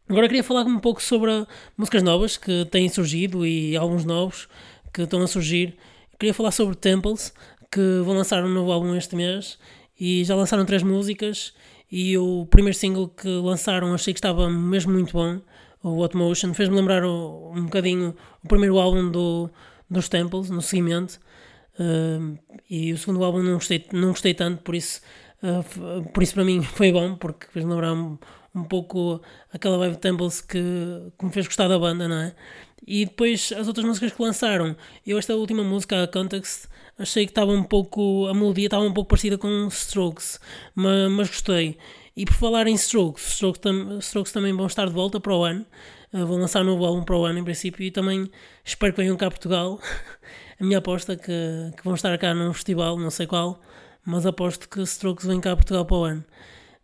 Agora 0.08 0.28
queria 0.28 0.44
falar 0.44 0.66
um 0.66 0.80
pouco 0.80 1.01
sobre 1.01 1.32
músicas 1.78 2.04
novas 2.04 2.38
que 2.38 2.66
têm 2.66 2.90
surgido 2.90 3.46
e 3.46 3.75
álbuns 3.78 4.04
novos 4.04 4.48
que 4.94 5.04
estão 5.04 5.22
a 5.22 5.28
surgir. 5.28 5.78
Queria 6.20 6.34
falar 6.34 6.51
sobre 6.51 6.75
Temples, 6.75 7.34
que 7.72 8.01
vão 8.04 8.16
lançar 8.16 8.44
um 8.44 8.50
novo 8.50 8.72
álbum 8.72 8.96
este 8.96 9.16
mês 9.16 9.58
e 10.00 10.24
já 10.24 10.36
lançaram 10.36 10.66
três 10.66 10.84
músicas 10.84 11.54
e 11.92 12.18
o 12.18 12.46
primeiro 12.50 12.78
single 12.78 13.08
que 13.08 13.28
lançaram 13.28 13.94
achei 13.94 14.13
que 14.13 14.20
estava 14.20 14.50
mesmo 14.50 14.92
muito 14.94 15.13
bom, 15.13 15.40
o 15.84 15.90
What 16.01 16.16
Motion, 16.16 16.54
fez-me 16.54 16.75
lembrar 16.75 17.04
o, 17.04 17.51
um 17.56 17.66
bocadinho 17.66 18.16
o 18.44 18.48
primeiro 18.48 18.78
álbum 18.80 19.10
do, 19.10 19.50
dos 19.90 20.08
Temples, 20.08 20.50
no 20.50 20.62
seguimento, 20.62 21.20
uh, 21.80 22.38
e 22.70 22.94
o 22.94 22.98
segundo 22.98 23.24
álbum 23.24 23.42
não 23.42 23.54
gostei, 23.56 23.86
não 23.92 24.10
gostei 24.10 24.34
tanto, 24.34 24.62
por 24.63 24.75
isso, 24.75 25.01
uh, 25.44 26.10
por 26.12 26.24
isso 26.24 26.34
para 26.34 26.46
mim 26.46 26.62
foi 26.75 26.92
bom, 26.92 27.16
porque 27.16 27.48
fez-me 27.48 27.72
lembrar 27.72 27.94
um, 27.94 28.18
um 28.56 28.63
pouco 28.63 29.22
aquela 29.51 29.78
vibe 29.78 29.98
Temples 29.98 30.40
que, 30.40 30.62
que 31.18 31.25
me 31.25 31.32
fez 31.32 31.46
gostar 31.48 31.68
da 31.68 31.80
banda, 31.80 32.08
não 32.08 32.18
é? 32.18 32.36
E 32.86 33.06
depois 33.06 33.54
as 33.56 33.68
outras 33.68 33.86
músicas 33.86 34.12
que 34.12 34.22
lançaram, 34.22 34.75
eu 35.06 35.18
esta 35.18 35.36
última 35.36 35.63
música, 35.63 36.04
a 36.04 36.08
Context, 36.08 36.68
achei 37.01 37.25
que 37.25 37.31
estava 37.31 37.51
um 37.51 37.63
pouco, 37.63 38.27
a 38.27 38.34
melodia 38.34 38.65
estava 38.65 38.84
um 38.84 38.93
pouco 38.93 39.10
parecida 39.10 39.38
com 39.38 39.67
Strokes, 39.67 40.39
mas, 40.75 41.12
mas 41.12 41.27
gostei. 41.27 41.77
E 42.15 42.25
por 42.25 42.34
falar 42.34 42.67
em 42.67 42.75
Strokes, 42.75 43.34
Strokes, 43.34 43.60
tam, 43.62 44.00
Strokes 44.00 44.31
também 44.31 44.53
vão 44.53 44.67
estar 44.67 44.86
de 44.86 44.93
volta 44.93 45.20
para 45.20 45.36
o 45.36 45.43
ano, 45.43 45.65
uh, 46.13 46.25
vão 46.25 46.38
lançar 46.38 46.62
um 46.62 46.65
novo 46.65 46.86
álbum 46.86 47.03
para 47.03 47.17
o 47.17 47.25
ano 47.25 47.39
em 47.39 47.43
princípio, 47.43 47.84
e 47.84 47.91
também 47.91 48.29
espero 48.63 48.93
que 48.93 49.01
venham 49.01 49.17
cá 49.17 49.27
a 49.27 49.31
Portugal. 49.31 49.79
a 50.60 50.63
minha 50.63 50.77
aposta 50.77 51.13
é 51.13 51.15
que, 51.15 51.74
que 51.77 51.84
vão 51.84 51.96
estar 51.96 52.15
cá 52.17 52.34
num 52.34 52.53
festival, 52.53 52.98
não 52.98 53.10
sei 53.10 53.25
qual, 53.25 53.60
mas 54.05 54.25
aposto 54.25 54.70
que 54.70 54.81
Strokes 54.81 55.25
vêm 55.25 55.39
cá 55.39 55.53
a 55.53 55.55
Portugal 55.55 55.86
para 55.86 55.98
o 55.98 56.03
ano. 56.03 56.24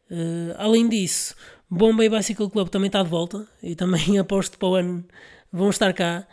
Uh, 0.10 0.56
além 0.58 0.88
disso, 0.88 1.36
Bombay 1.70 2.10
Bicycle 2.10 2.50
Club 2.50 2.70
também 2.70 2.88
está 2.88 3.04
de 3.04 3.10
volta 3.10 3.46
e 3.62 3.76
também 3.76 4.18
aposto 4.20 4.58
para 4.58 4.68
o 4.68 4.76
ano 4.76 5.06
vão 5.52 5.70
estar 5.70 5.94
cá. 5.94 6.26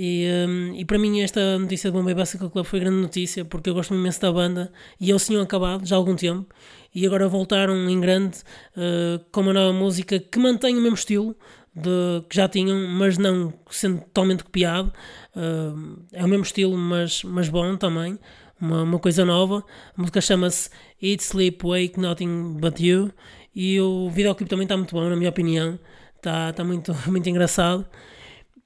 E, 0.00 0.28
um, 0.46 0.74
e 0.76 0.84
para 0.84 0.96
mim 0.96 1.22
esta 1.22 1.58
notícia 1.58 1.90
do 1.90 1.98
Bombay 1.98 2.14
Bicycle 2.14 2.48
Club 2.48 2.64
foi 2.64 2.78
grande 2.78 2.98
notícia 2.98 3.44
porque 3.44 3.68
eu 3.68 3.74
gosto 3.74 3.92
imenso 3.92 4.20
da 4.20 4.30
banda 4.30 4.70
e 5.00 5.10
eles 5.10 5.26
tinham 5.26 5.42
acabado 5.42 5.84
já 5.84 5.96
há 5.96 5.98
algum 5.98 6.14
tempo 6.14 6.46
e 6.94 7.04
agora 7.04 7.26
voltaram 7.26 7.74
em 7.90 8.00
grande 8.00 8.38
uh, 8.76 9.18
com 9.32 9.40
uma 9.40 9.52
nova 9.52 9.72
música 9.72 10.20
que 10.20 10.38
mantém 10.38 10.78
o 10.78 10.80
mesmo 10.80 10.94
estilo 10.94 11.34
de, 11.74 12.22
que 12.28 12.36
já 12.36 12.48
tinham, 12.48 12.86
mas 12.90 13.18
não 13.18 13.52
sendo 13.70 13.98
totalmente 14.02 14.44
copiado. 14.44 14.92
Uh, 15.34 16.00
é 16.12 16.24
o 16.24 16.28
mesmo 16.28 16.44
estilo, 16.44 16.78
mas, 16.78 17.24
mas 17.24 17.48
bom 17.48 17.76
também. 17.76 18.20
Uma, 18.60 18.84
uma 18.84 18.98
coisa 19.00 19.24
nova. 19.24 19.64
A 19.96 20.00
música 20.00 20.20
chama-se 20.20 20.70
Eat, 21.02 21.22
Sleep, 21.22 21.58
Wake, 21.64 21.98
Nothing 21.98 22.54
But 22.54 22.80
You. 22.80 23.12
E 23.54 23.80
o 23.80 24.08
videoclipe 24.10 24.48
também 24.48 24.64
está 24.64 24.76
muito 24.76 24.94
bom, 24.94 25.08
na 25.08 25.16
minha 25.16 25.30
opinião. 25.30 25.78
Está 26.16 26.52
tá 26.52 26.64
muito, 26.64 26.94
muito 27.06 27.28
engraçado. 27.28 27.84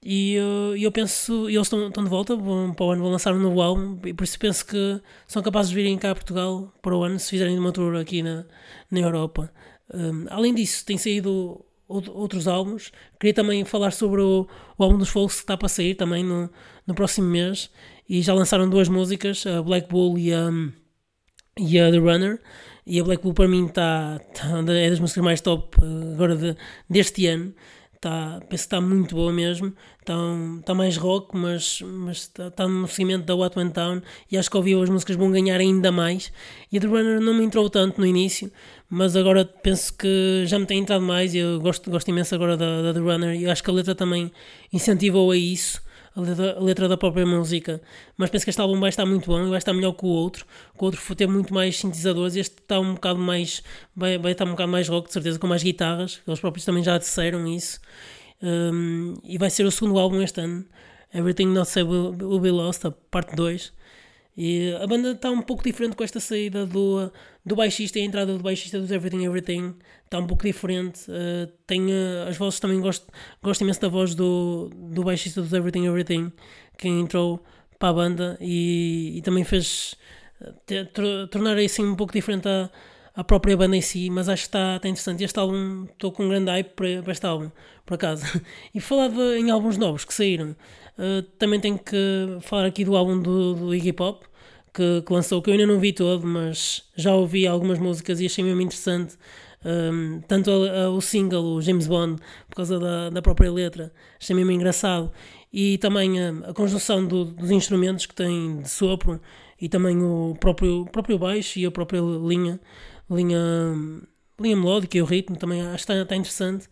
E 0.05 0.37
uh, 0.39 0.77
eu 0.77 0.91
penso, 0.91 1.49
eles 1.49 1.63
estão, 1.63 1.91
de 1.91 2.11
volta, 2.11 2.35
vão, 2.35 2.75
para 2.75 2.87
o 2.87 2.91
ano 2.91 3.03
vão 3.03 3.13
lançar 3.13 3.33
um 3.35 3.39
novo 3.39 3.61
álbum, 3.63 3.99
e 4.05 4.13
por 4.13 4.25
isso 4.25 4.39
penso 4.39 4.67
que 4.67 5.01
são 5.29 5.41
capazes 5.43 5.71
de 5.71 5.77
virem 5.77 5.97
cá 5.97 6.11
a 6.11 6.15
Portugal 6.15 6.75
para 6.83 6.97
o 6.97 7.05
ano 7.05 7.21
se 7.21 7.31
fizerem 7.31 7.57
uma 7.57 7.71
tour 7.71 7.95
aqui 7.97 8.23
na, 8.23 8.45
na 8.91 8.99
Europa. 8.99 9.53
Um, 9.95 10.27
além 10.29 10.55
disso, 10.55 10.85
tem 10.85 10.99
saído 10.99 11.65
outros 11.87 12.49
álbuns. 12.49 12.91
Queria 13.21 13.35
também 13.35 13.65
falar 13.65 13.93
sobre 13.93 14.21
o, 14.21 14.49
o 14.79 14.83
álbum 14.83 14.99
dos 14.99 15.09
Folks 15.09 15.37
que 15.37 15.43
está 15.43 15.57
para 15.57 15.69
sair 15.69 15.95
também 15.95 16.25
no, 16.25 16.51
no 16.87 16.95
próximo 16.95 17.29
mês. 17.29 17.71
E 18.09 18.23
já 18.23 18.35
lançaram 18.35 18.69
duas 18.69 18.89
músicas, 18.89 19.47
a 19.47 19.63
Black 19.63 19.89
Bull 19.89 20.19
e 20.19 20.33
a, 20.33 20.51
e 21.59 21.79
a 21.79 21.91
The 21.91 21.99
Runner. 21.99 22.41
E 22.87 22.99
a 22.99 23.05
Black 23.05 23.23
Bull 23.23 23.35
para 23.35 23.47
mim 23.47 23.67
está, 23.67 24.19
tá, 24.35 24.59
é 24.73 24.91
das 24.91 24.99
músicas 24.99 25.23
mais 25.23 25.41
top 25.41 25.79
uh, 25.81 26.13
agora 26.15 26.35
de, 26.35 26.57
deste 26.89 27.27
ano. 27.27 27.55
Tá, 28.03 28.41
penso 28.41 28.49
que 28.49 28.55
está 28.55 28.81
muito 28.81 29.15
boa 29.15 29.33
mesmo. 29.33 29.73
Está 30.01 30.13
tá 30.67 30.75
mais 30.75 30.97
rock, 30.97 31.37
mas 31.37 31.81
está 32.11 32.51
tá 32.51 32.67
no 32.67 32.89
seguimento 32.89 33.25
da 33.25 33.37
What 33.37 33.57
Went 33.57 33.75
Down. 33.75 34.03
E 34.29 34.37
acho 34.37 34.51
que 34.51 34.57
ouviu 34.57 34.83
as 34.83 34.91
músicas 34.91 35.15
vão 35.15 35.31
ganhar 35.31 35.61
ainda 35.61 35.93
mais. 35.93 36.33
E 36.73 36.79
a 36.79 36.81
The 36.81 36.89
Runner 36.89 37.21
não 37.21 37.33
me 37.33 37.45
entrou 37.45 37.71
tanto 37.71 38.01
no 38.01 38.07
início, 38.07 38.51
mas 38.91 39.15
agora 39.15 39.45
penso 39.45 39.97
que 39.97 40.43
já 40.47 40.59
me 40.59 40.67
tem 40.67 40.81
entrado 40.81 41.05
mais. 41.05 41.33
Eu 41.33 41.61
gosto, 41.61 41.89
gosto 41.93 42.09
imenso 42.09 42.35
agora 42.35 42.57
da, 42.57 42.83
da 42.83 42.93
The 42.93 42.99
Runner. 42.99 43.41
E 43.41 43.47
acho 43.47 43.63
que 43.63 43.71
a 43.71 43.73
letra 43.73 43.95
também 43.95 44.33
incentivou 44.73 45.31
a 45.31 45.37
isso 45.37 45.81
a 46.15 46.21
letra, 46.21 46.57
a 46.59 46.63
letra, 46.63 46.89
da 46.89 46.97
própria 46.97 47.25
música. 47.25 47.81
Mas 48.17 48.31
penso 48.31 48.45
que 48.45 48.51
este 48.51 48.61
álbum 48.61 48.79
vai 48.79 48.91
estar 48.91 49.07
muito 49.07 49.27
bom 49.27 49.49
vai 49.49 49.59
estar 49.59 49.73
melhor 49.73 49.93
que 49.93 50.05
o 50.05 50.09
outro. 50.09 50.47
O 50.79 50.85
outro 50.85 51.01
foi 51.01 51.17
ter 51.17 51.27
muito 51.27 51.53
mais 51.53 51.79
sintetizadores. 51.79 52.37
Este 52.37 52.59
está 52.61 52.79
um 52.79 52.95
bocado 52.95 53.19
mais. 53.19 53.63
Vai, 53.97 54.19
vai 54.19 54.33
estar 54.33 54.45
um 54.45 54.51
bocado 54.51 54.71
mais 54.71 54.89
rock, 54.89 55.09
de 55.09 55.13
certeza, 55.15 55.39
com 55.39 55.47
mais 55.47 55.63
guitarras. 55.63 56.21
Eles 56.27 56.41
próprios 56.41 56.65
também 56.65 56.83
já 56.83 56.99
disseram 56.99 57.47
isso. 57.47 57.81
Um, 58.43 59.15
e 59.25 59.39
vai 59.39 59.51
ser 59.51 59.65
o 59.65 59.71
segundo 59.71 59.99
álbum 59.99 60.21
este 60.21 60.41
ano. 60.41 60.65
Everything 61.15 61.47
Not 61.47 61.69
Said 61.69 61.87
Will, 61.87 62.17
Will 62.21 62.41
Be 62.41 62.51
Lost, 62.51 62.85
a 62.85 62.91
parte 62.91 63.37
2. 63.37 63.73
E 64.37 64.75
a 64.81 64.87
banda 64.87 65.13
está 65.13 65.31
um 65.31 65.43
pouco 65.43 65.63
diferente 65.63 65.95
com 65.95 66.03
esta 66.03 66.19
saída 66.19 66.65
do, 66.65 67.13
do 67.45 67.55
baixista 67.55 67.99
e 67.99 68.03
a 68.03 68.05
entrada 68.05 68.33
do 68.33 68.43
baixista 68.43 68.79
dos 68.79 68.91
Everything 68.91 69.25
Everything. 69.25 69.75
Está 70.05 70.19
um 70.19 70.27
pouco 70.27 70.45
diferente. 70.45 71.11
Uh, 71.11 71.47
tem 71.67 71.87
uh, 71.87 72.29
as 72.29 72.37
vozes 72.37 72.59
também 72.59 72.81
gosto, 72.81 73.07
gosto 73.43 73.61
imenso 73.61 73.81
da 73.81 73.89
voz 73.89 74.15
do, 74.15 74.71
do 74.75 75.05
baixista 75.05 75.43
dos 75.43 75.53
Everything 75.53 75.87
Everything 75.87 76.33
que 76.79 76.89
entrou 76.89 77.45
para 77.79 77.91
a 77.91 77.93
banda 77.93 78.39
e, 78.41 79.19
e 79.19 79.23
também 79.23 79.45
fez 79.45 79.97
tornar 81.31 81.59
assim 81.59 81.85
um 81.85 81.95
pouco 81.95 82.13
diferente 82.13 82.49
a, 82.49 82.71
a 83.15 83.23
própria 83.23 83.57
banda 83.57 83.77
em 83.77 83.81
si, 83.81 84.09
mas 84.11 84.29
acho 84.29 84.43
que 84.43 84.49
está, 84.49 84.77
está 84.77 84.89
interessante. 84.89 85.25
Este 85.25 85.39
álbum, 85.39 85.85
estou 85.85 86.13
com 86.13 86.25
um 86.25 86.29
grande 86.29 86.51
hype 86.51 86.75
para, 86.75 87.03
para 87.03 87.13
este 87.13 87.27
álbum, 87.27 87.51
por 87.85 87.95
acaso. 87.95 88.25
E 88.75 88.81
falar 88.81 89.09
de, 89.09 89.39
em 89.39 89.51
álbuns 89.51 89.77
novos 89.77 90.05
que 90.05 90.15
saíram, 90.15 90.57
uh, 90.99 91.23
também 91.39 91.61
tenho 91.61 91.79
que 91.79 92.39
falar 92.41 92.67
aqui 92.67 92.85
do 92.85 92.97
álbum 92.97 93.21
do, 93.21 93.55
do 93.55 93.75
Iggy 93.75 93.93
Pop, 93.93 94.25
que, 94.73 95.03
que, 95.03 95.13
lançou, 95.13 95.43
que 95.43 95.51
eu 95.51 95.55
ainda 95.55 95.67
não 95.67 95.79
vi 95.79 95.93
todo, 95.93 96.27
mas 96.27 96.85
já 96.97 97.15
ouvi 97.15 97.47
algumas 97.47 97.79
músicas 97.79 98.21
e 98.21 98.27
achei 98.27 98.45
mesmo 98.45 98.61
interessante. 98.61 99.17
Um, 99.65 100.21
tanto 100.27 100.51
a, 100.51 100.85
a, 100.85 100.91
o 100.91 101.01
single, 101.01 101.45
o 101.45 101.63
James 101.63 101.87
Bond, 101.87 102.21
por 102.49 102.57
causa 102.57 102.81
da, 102.81 103.11
da 103.11 103.23
própria 103.23 103.53
letra, 103.53 103.93
achei 104.21 104.35
mesmo 104.35 104.51
engraçado. 104.51 105.13
E 105.53 105.79
também 105.79 106.21
a, 106.21 106.31
a 106.49 106.55
conjunção 106.55 107.07
do, 107.07 107.25
dos 107.25 107.51
instrumentos 107.51 108.07
que 108.07 108.15
tem 108.15 108.61
de 108.63 108.69
sopro 108.69 109.21
e 109.61 109.69
também 109.69 110.03
o 110.03 110.35
próprio, 110.41 110.87
próprio 110.87 111.19
baixo 111.19 111.59
e 111.59 111.67
a 111.67 111.71
própria 111.71 112.01
linha 112.01 112.59
linha, 113.15 113.75
linha 114.41 114.57
melódica 114.57 114.97
e 114.97 115.03
o 115.03 115.05
ritmo 115.05 115.37
também 115.37 115.61
acho 115.61 115.87
que 115.87 115.93
está, 115.93 116.03
está 116.03 116.17
interessante. 116.17 116.69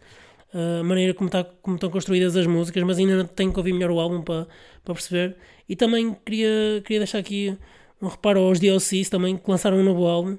A 0.53 0.83
maneira 0.83 1.15
como, 1.15 1.29
está, 1.29 1.45
como 1.45 1.77
estão 1.77 1.91
construídas 1.91 2.37
as 2.37 2.47
músicas, 2.47 2.83
mas 2.83 2.99
ainda 2.99 3.25
tenho 3.25 3.53
que 3.53 3.59
ouvir 3.59 3.73
melhor 3.73 3.91
o 3.91 4.01
álbum 4.01 4.23
para, 4.23 4.47
perceber. 4.85 5.37
E 5.69 5.77
também 5.77 6.17
queria, 6.25 6.83
queria 6.85 7.01
deixar 7.01 7.19
aqui 7.19 7.57
um 8.03 8.09
reparo 8.09 8.41
aos 8.41 8.59
DLCs 8.59 9.09
também, 9.09 9.37
que 9.37 9.51
lançaram 9.51 9.77
um 9.79 9.85
novo 9.85 10.07
álbum. 10.07 10.39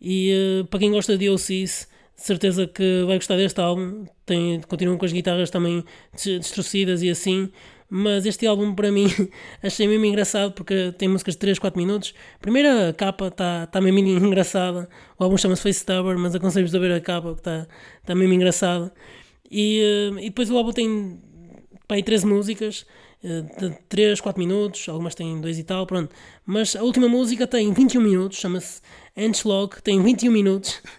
E 0.00 0.60
uh, 0.62 0.66
para 0.66 0.80
quem 0.80 0.90
gosta 0.90 1.12
de 1.12 1.18
DLCs, 1.26 1.88
de 2.16 2.22
certeza 2.22 2.66
que 2.66 3.04
vai 3.06 3.16
gostar 3.16 3.36
deste 3.36 3.60
álbum. 3.60 4.04
Tem, 4.26 4.60
continuam 4.62 4.98
com 4.98 5.04
as 5.04 5.12
guitarras 5.12 5.50
também 5.50 5.84
distorcidas 6.14 7.02
e 7.02 7.10
assim 7.10 7.50
mas 7.94 8.24
este 8.24 8.46
álbum 8.46 8.74
para 8.74 8.90
mim 8.90 9.06
achei 9.62 9.86
mesmo 9.86 10.06
engraçado 10.06 10.52
porque 10.52 10.94
tem 10.96 11.08
músicas 11.08 11.34
de 11.34 11.40
3, 11.40 11.58
4 11.58 11.78
minutos. 11.78 12.14
A 12.40 12.92
capa 12.94 13.26
está 13.26 13.66
tá 13.66 13.82
mesmo 13.82 13.98
engraçada, 13.98 14.88
o 15.18 15.22
álbum 15.22 15.36
chama-se 15.36 15.62
Face 15.62 15.80
Stubber, 15.80 16.18
mas 16.18 16.34
aconselho-vos 16.34 16.74
a 16.74 16.78
ver 16.78 16.90
a 16.90 17.00
capa 17.02 17.34
que 17.34 17.40
está 17.40 17.66
tá 18.06 18.14
mesmo 18.14 18.32
engraçada. 18.32 18.90
E, 19.52 19.80
eh, 19.80 20.24
e 20.24 20.30
depois 20.30 20.50
o 20.50 20.56
álbum 20.56 20.72
tem 20.72 21.20
pá, 21.86 21.96
13 22.02 22.26
músicas, 22.26 22.86
eh, 23.22 23.42
de 23.60 23.70
3, 23.88 24.20
4 24.20 24.40
minutos, 24.40 24.88
algumas 24.88 25.14
têm 25.14 25.40
2 25.40 25.58
e 25.58 25.64
tal, 25.64 25.86
pronto. 25.86 26.14
Mas 26.46 26.74
a 26.74 26.82
última 26.82 27.08
música 27.08 27.46
tem 27.46 27.70
21 27.72 28.00
minutos, 28.00 28.38
chama-se 28.38 28.80
Antlog, 29.16 29.82
tem 29.82 30.02
21 30.02 30.32
minutos. 30.32 30.80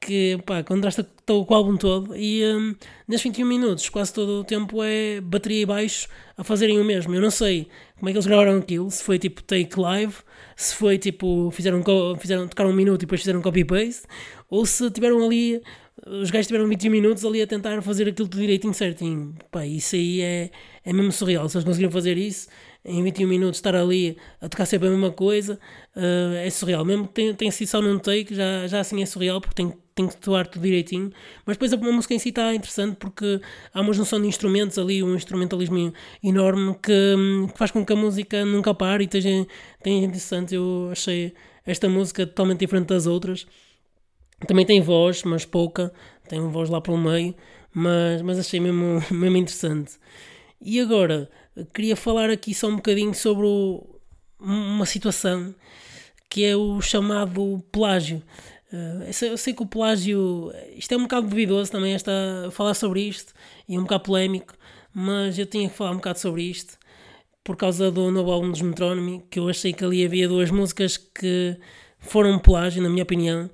que 0.00 0.38
pá, 0.46 0.64
contrasta 0.64 1.06
com 1.26 1.46
o 1.48 1.54
álbum 1.54 1.76
todo 1.76 2.16
e 2.16 2.42
um, 2.44 2.74
nesses 3.06 3.22
21 3.22 3.46
minutos 3.46 3.88
quase 3.90 4.12
todo 4.12 4.40
o 4.40 4.44
tempo 4.44 4.82
é 4.82 5.20
bateria 5.20 5.60
e 5.60 5.66
baixo 5.66 6.08
a 6.36 6.42
fazerem 6.42 6.80
o 6.80 6.84
mesmo. 6.84 7.14
Eu 7.14 7.20
não 7.20 7.30
sei 7.30 7.68
como 7.98 8.08
é 8.08 8.12
que 8.12 8.16
eles 8.16 8.26
gravaram 8.26 8.56
aquilo, 8.56 8.90
se 8.90 9.04
foi 9.04 9.18
tipo 9.18 9.42
take 9.42 9.78
live, 9.78 10.14
se 10.56 10.74
foi 10.74 10.96
tipo 10.98 11.50
fizeram, 11.50 11.84
fizeram 12.18 12.48
tocaram 12.48 12.70
um 12.70 12.74
minuto 12.74 13.02
e 13.02 13.06
depois 13.06 13.20
fizeram 13.20 13.42
copy-paste, 13.42 14.06
ou 14.48 14.64
se 14.64 14.90
tiveram 14.90 15.24
ali, 15.24 15.62
os 16.06 16.30
gajos 16.30 16.46
tiveram 16.46 16.66
21 16.68 16.90
minutos 16.90 17.24
ali 17.24 17.42
a 17.42 17.46
tentar 17.46 17.80
fazer 17.82 18.08
aquilo 18.08 18.28
tudo 18.28 18.40
direitinho 18.40 18.72
certinho. 18.72 19.34
Pá, 19.50 19.66
isso 19.66 19.96
aí 19.96 20.20
é, 20.22 20.50
é 20.84 20.92
mesmo 20.92 21.12
surreal. 21.12 21.48
Se 21.48 21.56
eles 21.56 21.64
conseguiram 21.64 21.90
fazer 21.90 22.16
isso 22.16 22.48
em 22.84 23.02
21 23.02 23.28
minutos 23.28 23.58
estar 23.58 23.76
ali 23.76 24.16
a 24.40 24.48
tocar 24.48 24.64
sempre 24.64 24.88
a 24.88 24.90
mesma 24.90 25.10
coisa, 25.10 25.58
uh, 25.94 26.34
é 26.36 26.48
surreal. 26.48 26.84
Mesmo 26.84 27.06
que 27.06 27.14
tenha, 27.14 27.34
tenha 27.34 27.52
sido 27.52 27.68
só 27.68 27.82
num 27.82 27.98
take, 27.98 28.34
já, 28.34 28.66
já 28.66 28.80
assim 28.80 29.02
é 29.02 29.06
surreal, 29.06 29.40
porque 29.40 29.54
tem, 29.54 29.74
tem 29.94 30.08
que 30.08 30.16
tocar 30.16 30.46
tudo 30.46 30.62
direitinho. 30.62 31.12
Mas 31.44 31.56
depois 31.56 31.72
a, 31.72 31.76
a 31.76 31.92
música 31.92 32.14
em 32.14 32.18
si 32.18 32.30
está 32.30 32.54
interessante 32.54 32.96
porque 32.96 33.40
há 33.74 33.80
uma 33.80 33.92
junção 33.92 34.20
de 34.20 34.26
instrumentos 34.26 34.78
ali, 34.78 35.02
um 35.02 35.14
instrumentalismo 35.14 35.92
enorme 36.22 36.74
que, 36.82 37.16
que 37.52 37.58
faz 37.58 37.70
com 37.70 37.84
que 37.84 37.92
a 37.92 37.96
música 37.96 38.44
nunca 38.44 38.72
pare 38.74 39.04
e 39.04 39.06
esteja, 39.06 39.46
esteja 39.76 40.06
interessante. 40.06 40.54
Eu 40.54 40.88
achei 40.90 41.34
esta 41.66 41.88
música 41.88 42.26
totalmente 42.26 42.60
diferente 42.60 42.86
das 42.88 43.06
outras. 43.06 43.46
Também 44.46 44.64
tem 44.64 44.80
voz, 44.80 45.22
mas 45.22 45.44
pouca, 45.44 45.92
tem 46.28 46.40
uma 46.40 46.50
voz 46.50 46.70
lá 46.70 46.80
pelo 46.80 46.98
meio, 46.98 47.34
mas, 47.72 48.22
mas 48.22 48.38
achei 48.38 48.60
mesmo, 48.60 49.02
mesmo 49.10 49.36
interessante. 49.36 49.92
E 50.60 50.80
agora, 50.80 51.30
queria 51.72 51.96
falar 51.96 52.30
aqui 52.30 52.54
só 52.54 52.68
um 52.68 52.76
bocadinho 52.76 53.14
sobre 53.14 53.46
o, 53.46 54.00
uma 54.38 54.86
situação 54.86 55.54
que 56.28 56.44
é 56.44 56.56
o 56.56 56.80
chamado 56.80 57.62
plágio. 57.72 58.22
Uh, 58.72 59.02
eu, 59.24 59.36
sei, 59.36 59.52
que 59.52 59.62
o 59.62 59.66
plágio, 59.66 60.52
isto 60.76 60.92
é 60.92 60.96
um 60.96 61.02
bocado 61.02 61.26
duvidoso 61.26 61.72
também, 61.72 61.92
esta, 61.92 62.12
falar 62.52 62.74
sobre 62.74 63.00
isto, 63.00 63.32
e 63.68 63.74
é 63.74 63.78
um 63.78 63.82
bocado 63.82 64.04
polémico, 64.04 64.54
mas 64.94 65.38
eu 65.38 65.46
tinha 65.46 65.68
que 65.68 65.76
falar 65.76 65.90
um 65.90 65.96
bocado 65.96 66.20
sobre 66.20 66.42
isto, 66.42 66.78
por 67.42 67.56
causa 67.56 67.90
do 67.90 68.12
novo 68.12 68.30
álbum 68.30 68.50
dos 68.50 68.62
Metronomy, 68.62 69.24
que 69.28 69.40
eu 69.40 69.48
achei 69.48 69.72
que 69.72 69.84
ali 69.84 70.04
havia 70.04 70.28
duas 70.28 70.52
músicas 70.52 70.96
que 70.96 71.56
foram 71.98 72.38
plágio, 72.38 72.80
na 72.80 72.88
minha 72.88 73.02
opinião. 73.02 73.50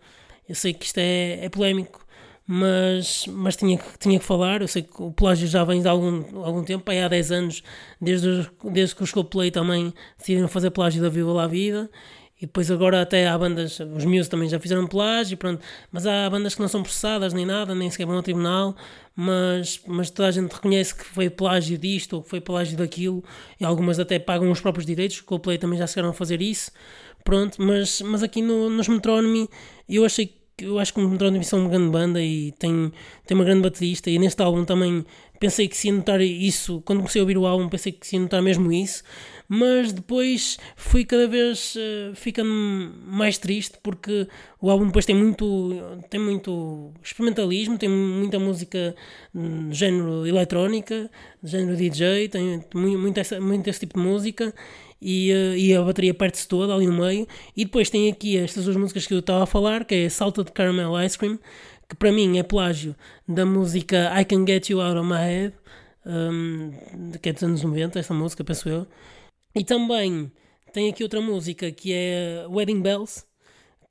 Eu 0.49 0.55
sei 0.55 0.73
que 0.73 0.87
isto 0.87 0.99
é, 0.99 1.45
é 1.45 1.49
polémico, 1.49 2.07
mas, 2.47 3.27
mas 3.29 3.57
tinha, 3.57 3.79
tinha 3.99 4.19
que 4.19 4.25
falar. 4.25 4.63
Eu 4.63 4.69
sei 4.69 4.83
que 4.83 5.03
o 5.03 5.11
plágio 5.11 5.49
já 5.49 5.65
vem 5.65 5.83
de 5.83 5.89
algum, 5.89 6.45
algum 6.45 6.63
tempo, 6.63 6.89
aí 6.91 7.01
há 7.01 7.09
10 7.09 7.33
anos, 7.33 7.63
desde, 8.01 8.49
desde 8.65 8.95
que 8.95 9.03
os 9.03 9.13
Coldplay 9.13 9.51
também 9.51 9.93
decidiram 10.17 10.49
fazer 10.49 10.71
plágio 10.71 11.03
da 11.03 11.09
Viva 11.09 11.33
La 11.33 11.47
Vida. 11.47 11.91
E 12.39 12.45
depois 12.45 12.71
agora 12.71 13.01
até 13.01 13.27
há 13.27 13.39
bandas, 13.39 13.81
os 13.81 14.05
Muse 14.05 14.29
também 14.29 14.47
já 14.47 14.61
fizeram 14.61 14.87
plágio, 14.87 15.39
pronto, 15.39 15.65
mas 15.91 16.07
há 16.07 16.29
bandas 16.29 16.55
que 16.55 16.61
não 16.61 16.69
são 16.69 16.83
processadas 16.83 17.33
nem 17.33 17.47
nada, 17.47 17.75
nem 17.75 17.91
sequer 17.91 18.05
vão 18.05 18.17
ao 18.17 18.23
tribunal, 18.23 18.77
mas, 19.15 19.81
mas 19.87 20.11
toda 20.11 20.29
a 20.29 20.31
gente 20.31 20.53
reconhece 20.53 20.95
que 20.95 21.03
foi 21.03 21.31
plágio 21.31 21.79
disto 21.79 22.13
ou 22.17 22.23
que 22.23 22.29
foi 22.29 22.39
plágio 22.39 22.77
daquilo, 22.77 23.25
e 23.59 23.65
algumas 23.65 23.99
até 23.99 24.19
pagam 24.19 24.51
os 24.51 24.61
próprios 24.61 24.85
direitos, 24.85 25.19
o 25.21 25.25
Coldplay 25.25 25.57
também 25.57 25.79
já 25.79 25.87
chegaram 25.87 26.11
a 26.11 26.13
fazer 26.13 26.43
isso, 26.43 26.71
pronto, 27.27 27.61
mas, 27.61 28.01
mas 28.03 28.23
aqui 28.23 28.41
no, 28.41 28.71
nos 28.71 28.87
Metronomy 28.87 29.49
eu 29.89 30.05
achei 30.05 30.33
eu 30.59 30.79
acho 30.79 30.95
que 30.95 31.01
o 31.01 31.07
Metronomy 31.07 31.45
são 31.45 31.59
uma 31.61 31.69
grande 31.69 31.91
banda 31.91 32.23
e 32.23 32.51
tem, 32.53 32.91
tem 33.27 33.37
uma 33.37 33.45
grande 33.45 33.61
baterista 33.61 34.09
e 34.09 34.19
neste 34.19 34.43
álbum 34.43 34.65
também 34.65 35.05
pensei 35.39 35.69
que 35.69 35.77
se 35.77 35.89
ia 35.89 35.93
notar 35.93 36.19
isso, 36.23 36.81
quando 36.87 37.01
comecei 37.01 37.21
a 37.21 37.25
ouvir 37.25 37.37
o 37.37 37.47
álbum 37.47 37.69
pensei 37.69 37.93
que 37.93 38.07
se 38.07 38.17
ia 38.17 38.23
notar 38.23 38.41
mesmo 38.41 38.73
isso, 38.73 39.03
mas 39.49 39.93
depois 39.93 40.59
fui 40.77 41.05
cada 41.05 41.27
vez 41.29 41.77
uh, 41.77 42.15
ficando 42.15 42.51
mais 43.07 43.39
triste 43.39 43.79
porque 43.83 44.27
o 44.61 44.71
álbum 44.71 44.87
depois 44.87 45.05
tem 45.05 45.15
muito, 45.15 46.01
tem 46.11 46.21
muito 46.21 46.93
experimentalismo, 47.03 47.79
tem 47.79 47.89
muita 47.89 48.39
música 48.39 48.95
de 49.35 49.75
género 49.75 50.27
eletrónica, 50.27 51.11
de 51.43 51.51
género 51.51 51.77
DJ, 51.77 52.29
tem 52.29 52.65
muito, 52.75 53.19
essa, 53.19 53.41
muito 53.41 53.69
esse 53.69 53.81
tipo 53.81 53.99
de 53.99 54.05
música 54.05 54.53
e, 55.01 55.33
uh, 55.33 55.57
e 55.57 55.75
a 55.75 55.83
bateria 55.83 56.15
perde-se 56.15 56.49
toda 56.49 56.75
ali 56.75 56.87
no 56.87 57.05
meio. 57.05 57.27
E 57.57 57.65
depois 57.65 57.91
tem 57.91 58.11
aqui 58.11 58.37
estas 58.37 58.65
duas 58.65 58.77
músicas 58.77 59.07
que 59.07 59.15
eu 59.15 59.21
estava 59.21 59.45
a 59.45 59.47
falar, 59.47 59.85
que 59.85 59.95
é 59.95 60.09
Salted 60.09 60.51
Caramel 60.53 61.01
Ice 61.05 61.19
Cream, 61.19 61.39
que 61.89 61.95
para 61.97 62.11
mim 62.11 62.39
é 62.39 62.43
plágio 62.43 62.95
da 63.27 63.47
música 63.47 64.13
I 64.21 64.25
Can 64.25 64.45
Get 64.47 64.71
You 64.71 64.81
Out 64.81 64.99
of 64.99 65.09
My 65.09 65.19
Head, 65.19 65.55
um, 66.05 66.73
que 67.21 67.29
é 67.29 67.33
dos 67.33 67.43
anos 67.43 67.63
90, 67.63 67.99
esta 67.99 68.15
música, 68.15 68.43
penso 68.45 68.69
eu. 68.69 68.87
E 69.57 69.65
também 69.65 70.31
tem 70.71 70.91
aqui 70.91 71.03
outra 71.03 71.19
música 71.19 71.71
que 71.71 71.91
é 71.91 72.45
Wedding 72.47 72.83
Bells, 72.83 73.25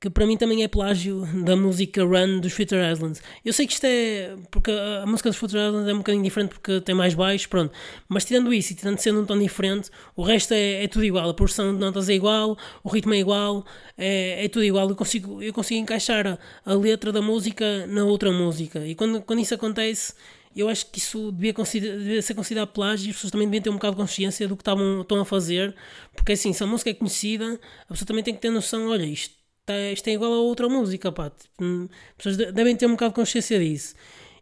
que 0.00 0.08
para 0.08 0.24
mim 0.24 0.36
também 0.36 0.62
é 0.62 0.68
plágio 0.68 1.26
da 1.44 1.56
música 1.56 2.04
Run 2.04 2.38
dos 2.38 2.52
Future 2.52 2.80
Islands. 2.88 3.20
Eu 3.44 3.52
sei 3.52 3.66
que 3.66 3.72
isto 3.72 3.84
é. 3.84 4.36
porque 4.48 4.70
a 4.70 5.04
música 5.04 5.28
dos 5.28 5.36
Future 5.36 5.60
Islands 5.60 5.88
é 5.88 5.92
um 5.92 5.98
bocadinho 5.98 6.22
diferente 6.22 6.50
porque 6.50 6.80
tem 6.82 6.94
mais 6.94 7.14
baixo, 7.14 7.48
pronto. 7.48 7.72
Mas 8.08 8.24
tirando 8.24 8.54
isso 8.54 8.74
e 8.74 8.76
tirando 8.76 9.00
sendo 9.00 9.22
um 9.22 9.26
tom 9.26 9.36
diferente, 9.36 9.90
o 10.14 10.22
resto 10.22 10.54
é, 10.54 10.84
é 10.84 10.86
tudo 10.86 11.04
igual. 11.04 11.28
A 11.28 11.34
porção 11.34 11.74
de 11.74 11.80
notas 11.80 12.08
é 12.08 12.14
igual, 12.14 12.56
o 12.84 12.88
ritmo 12.88 13.12
é 13.14 13.18
igual, 13.18 13.66
é, 13.98 14.44
é 14.44 14.48
tudo 14.48 14.64
igual. 14.64 14.88
Eu 14.88 14.94
consigo, 14.94 15.42
eu 15.42 15.52
consigo 15.52 15.80
encaixar 15.80 16.28
a, 16.28 16.38
a 16.64 16.74
letra 16.74 17.10
da 17.10 17.20
música 17.20 17.88
na 17.88 18.04
outra 18.04 18.30
música. 18.30 18.86
E 18.86 18.94
quando, 18.94 19.20
quando 19.20 19.40
isso 19.40 19.54
acontece 19.54 20.14
eu 20.56 20.68
acho 20.68 20.86
que 20.90 20.98
isso 20.98 21.30
devia, 21.32 21.52
devia, 21.52 22.22
ser 22.22 22.34
considerado 22.34 22.68
plágio 22.68 23.06
e 23.06 23.10
as 23.10 23.16
pessoas 23.16 23.30
também 23.30 23.46
deviam 23.46 23.62
ter 23.62 23.70
um 23.70 23.74
bocado 23.74 23.96
de 23.96 24.02
consciência 24.02 24.48
do 24.48 24.56
que 24.56 24.62
estavam, 24.62 25.02
estão 25.02 25.20
a 25.20 25.24
fazer, 25.24 25.74
porque 26.14 26.32
assim, 26.32 26.52
se 26.52 26.62
a 26.62 26.66
música 26.66 26.90
é 26.90 26.94
conhecida, 26.94 27.60
a 27.84 27.92
pessoa 27.92 28.06
também 28.06 28.24
tem 28.24 28.34
que 28.34 28.40
ter 28.40 28.50
noção, 28.50 28.88
olha, 28.88 29.04
isto, 29.04 29.34
tá, 29.64 29.78
isto 29.92 30.08
é 30.08 30.12
igual 30.12 30.32
a 30.32 30.40
outra 30.40 30.68
música, 30.68 31.12
pá. 31.12 31.30
Tipo, 31.30 31.90
as 32.10 32.16
pessoas 32.16 32.52
devem 32.54 32.74
ter 32.74 32.86
um 32.86 32.92
bocado 32.92 33.10
de 33.10 33.16
consciência 33.16 33.58
disso. 33.58 33.94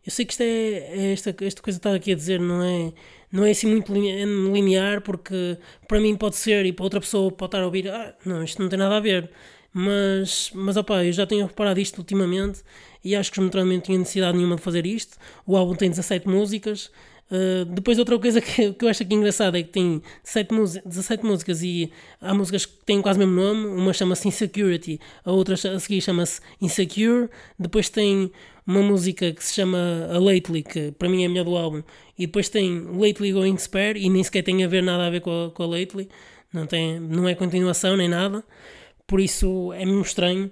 Eu 0.06 0.12
sei 0.12 0.24
que 0.24 0.32
isto 0.32 0.42
é, 0.42 0.46
é 0.46 1.12
esta, 1.12 1.30
esta 1.30 1.62
coisa 1.62 1.80
que 1.80 1.88
está 1.88 1.94
aqui 1.94 2.12
a 2.12 2.14
dizer 2.14 2.38
não 2.38 2.62
é, 2.62 2.92
não 3.32 3.44
é 3.44 3.50
assim 3.50 3.66
muito 3.66 3.92
linear, 3.92 5.00
porque 5.00 5.58
para 5.88 5.98
mim 5.98 6.14
pode 6.16 6.36
ser 6.36 6.66
e 6.66 6.72
para 6.72 6.84
outra 6.84 7.00
pessoa 7.00 7.32
pode 7.32 7.48
estar 7.48 7.62
a 7.62 7.66
ouvir, 7.66 7.88
ah, 7.88 8.14
não, 8.24 8.44
isto 8.44 8.62
não 8.62 8.68
tem 8.68 8.78
nada 8.78 8.96
a 8.96 9.00
ver. 9.00 9.30
Mas, 9.76 10.52
mas 10.54 10.76
opa, 10.76 11.04
eu 11.04 11.12
já 11.12 11.26
tenho 11.26 11.44
reparado 11.44 11.80
isto 11.80 11.98
ultimamente 11.98 12.62
e 13.02 13.16
acho 13.16 13.32
que 13.32 13.40
os 13.40 13.50
não 13.52 13.80
tinham 13.80 13.98
necessidade 13.98 14.36
nenhuma 14.38 14.54
de 14.54 14.62
fazer 14.62 14.86
isto. 14.86 15.18
O 15.44 15.56
álbum 15.56 15.74
tem 15.74 15.90
17 15.90 16.28
músicas. 16.28 16.92
Uh, 17.28 17.64
depois 17.64 17.98
outra 17.98 18.16
coisa 18.18 18.40
que, 18.40 18.72
que 18.74 18.84
eu 18.84 18.88
acho 18.88 19.02
aqui 19.02 19.14
engraçada 19.14 19.58
é 19.58 19.62
que 19.64 19.70
tem 19.70 20.00
7 20.22 20.54
17 20.86 21.24
músicas 21.24 21.62
e 21.62 21.90
há 22.20 22.32
músicas 22.32 22.66
que 22.66 22.84
têm 22.84 23.02
quase 23.02 23.18
o 23.18 23.26
mesmo 23.26 23.34
nome. 23.34 23.66
Uma 23.66 23.92
chama-se 23.92 24.28
Insecurity, 24.28 25.00
a 25.24 25.32
outra 25.32 25.54
a 25.54 25.80
seguir 25.80 26.00
chama-se 26.00 26.40
Insecure. 26.60 27.28
Depois 27.58 27.88
tem 27.88 28.30
uma 28.64 28.80
música 28.80 29.32
que 29.32 29.42
se 29.42 29.54
chama 29.54 30.08
A 30.08 30.18
Lately, 30.20 30.62
que 30.62 30.92
para 30.92 31.08
mim 31.08 31.24
é 31.24 31.26
a 31.26 31.28
melhor 31.28 31.44
do 31.44 31.56
álbum. 31.56 31.82
E 32.16 32.26
depois 32.26 32.48
tem 32.48 32.80
Lately 32.80 33.32
Going 33.32 33.58
Spare 33.58 33.98
e 33.98 34.08
nem 34.08 34.22
sequer 34.22 34.42
tem 34.42 34.62
a 34.62 34.68
ver 34.68 34.84
nada 34.84 35.04
a 35.04 35.10
ver 35.10 35.20
com 35.20 35.46
a, 35.46 35.50
com 35.50 35.64
a 35.64 35.66
Lately. 35.66 36.08
Não, 36.52 36.64
tem, 36.64 37.00
não 37.00 37.28
é 37.28 37.34
continuação 37.34 37.96
nem 37.96 38.08
nada. 38.08 38.44
Por 39.06 39.20
isso 39.20 39.72
é 39.72 39.84
mesmo 39.84 40.02
estranho. 40.02 40.50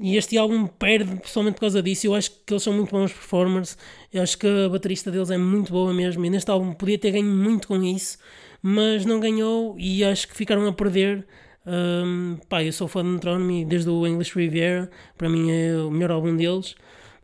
E 0.00 0.16
este 0.16 0.38
álbum 0.38 0.66
perde 0.66 1.16
pessoalmente 1.16 1.56
por 1.56 1.62
causa 1.62 1.82
disso. 1.82 2.06
Eu 2.06 2.14
acho 2.14 2.30
que 2.30 2.52
eles 2.52 2.62
são 2.62 2.72
muito 2.72 2.90
bons 2.90 3.12
performers. 3.12 3.76
Eu 4.12 4.22
acho 4.22 4.38
que 4.38 4.46
a 4.46 4.68
baterista 4.68 5.10
deles 5.10 5.30
é 5.30 5.38
muito 5.38 5.72
boa 5.72 5.92
mesmo. 5.92 6.24
E 6.24 6.30
neste 6.30 6.50
álbum 6.50 6.72
podia 6.72 6.98
ter 6.98 7.10
ganho 7.10 7.26
muito 7.26 7.66
com 7.68 7.82
isso, 7.82 8.18
mas 8.62 9.04
não 9.04 9.18
ganhou. 9.18 9.74
E 9.78 10.04
acho 10.04 10.28
que 10.28 10.36
ficaram 10.36 10.66
a 10.66 10.72
perder. 10.72 11.26
Um, 11.66 12.38
pá, 12.48 12.62
eu 12.62 12.72
sou 12.72 12.88
fã 12.88 13.02
de 13.02 13.08
Metronomy 13.08 13.64
desde 13.64 13.90
o 13.90 14.06
English 14.06 14.38
Riviera. 14.38 14.88
Para 15.16 15.28
mim 15.28 15.50
é 15.50 15.76
o 15.76 15.90
melhor 15.90 16.12
álbum 16.12 16.36
deles. 16.36 16.76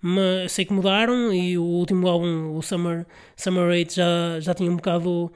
Mas 0.03 0.53
sei 0.53 0.65
que 0.65 0.73
mudaram. 0.73 1.33
E 1.33 1.57
o 1.57 1.63
último 1.63 2.09
álbum, 2.09 2.57
o 2.57 2.63
Summer, 2.63 3.07
Summer 3.37 3.69
8, 3.69 3.95
já, 3.95 4.41
já 4.41 4.53
tinha 4.53 4.71
um 4.71 4.77
bocado. 4.77 5.33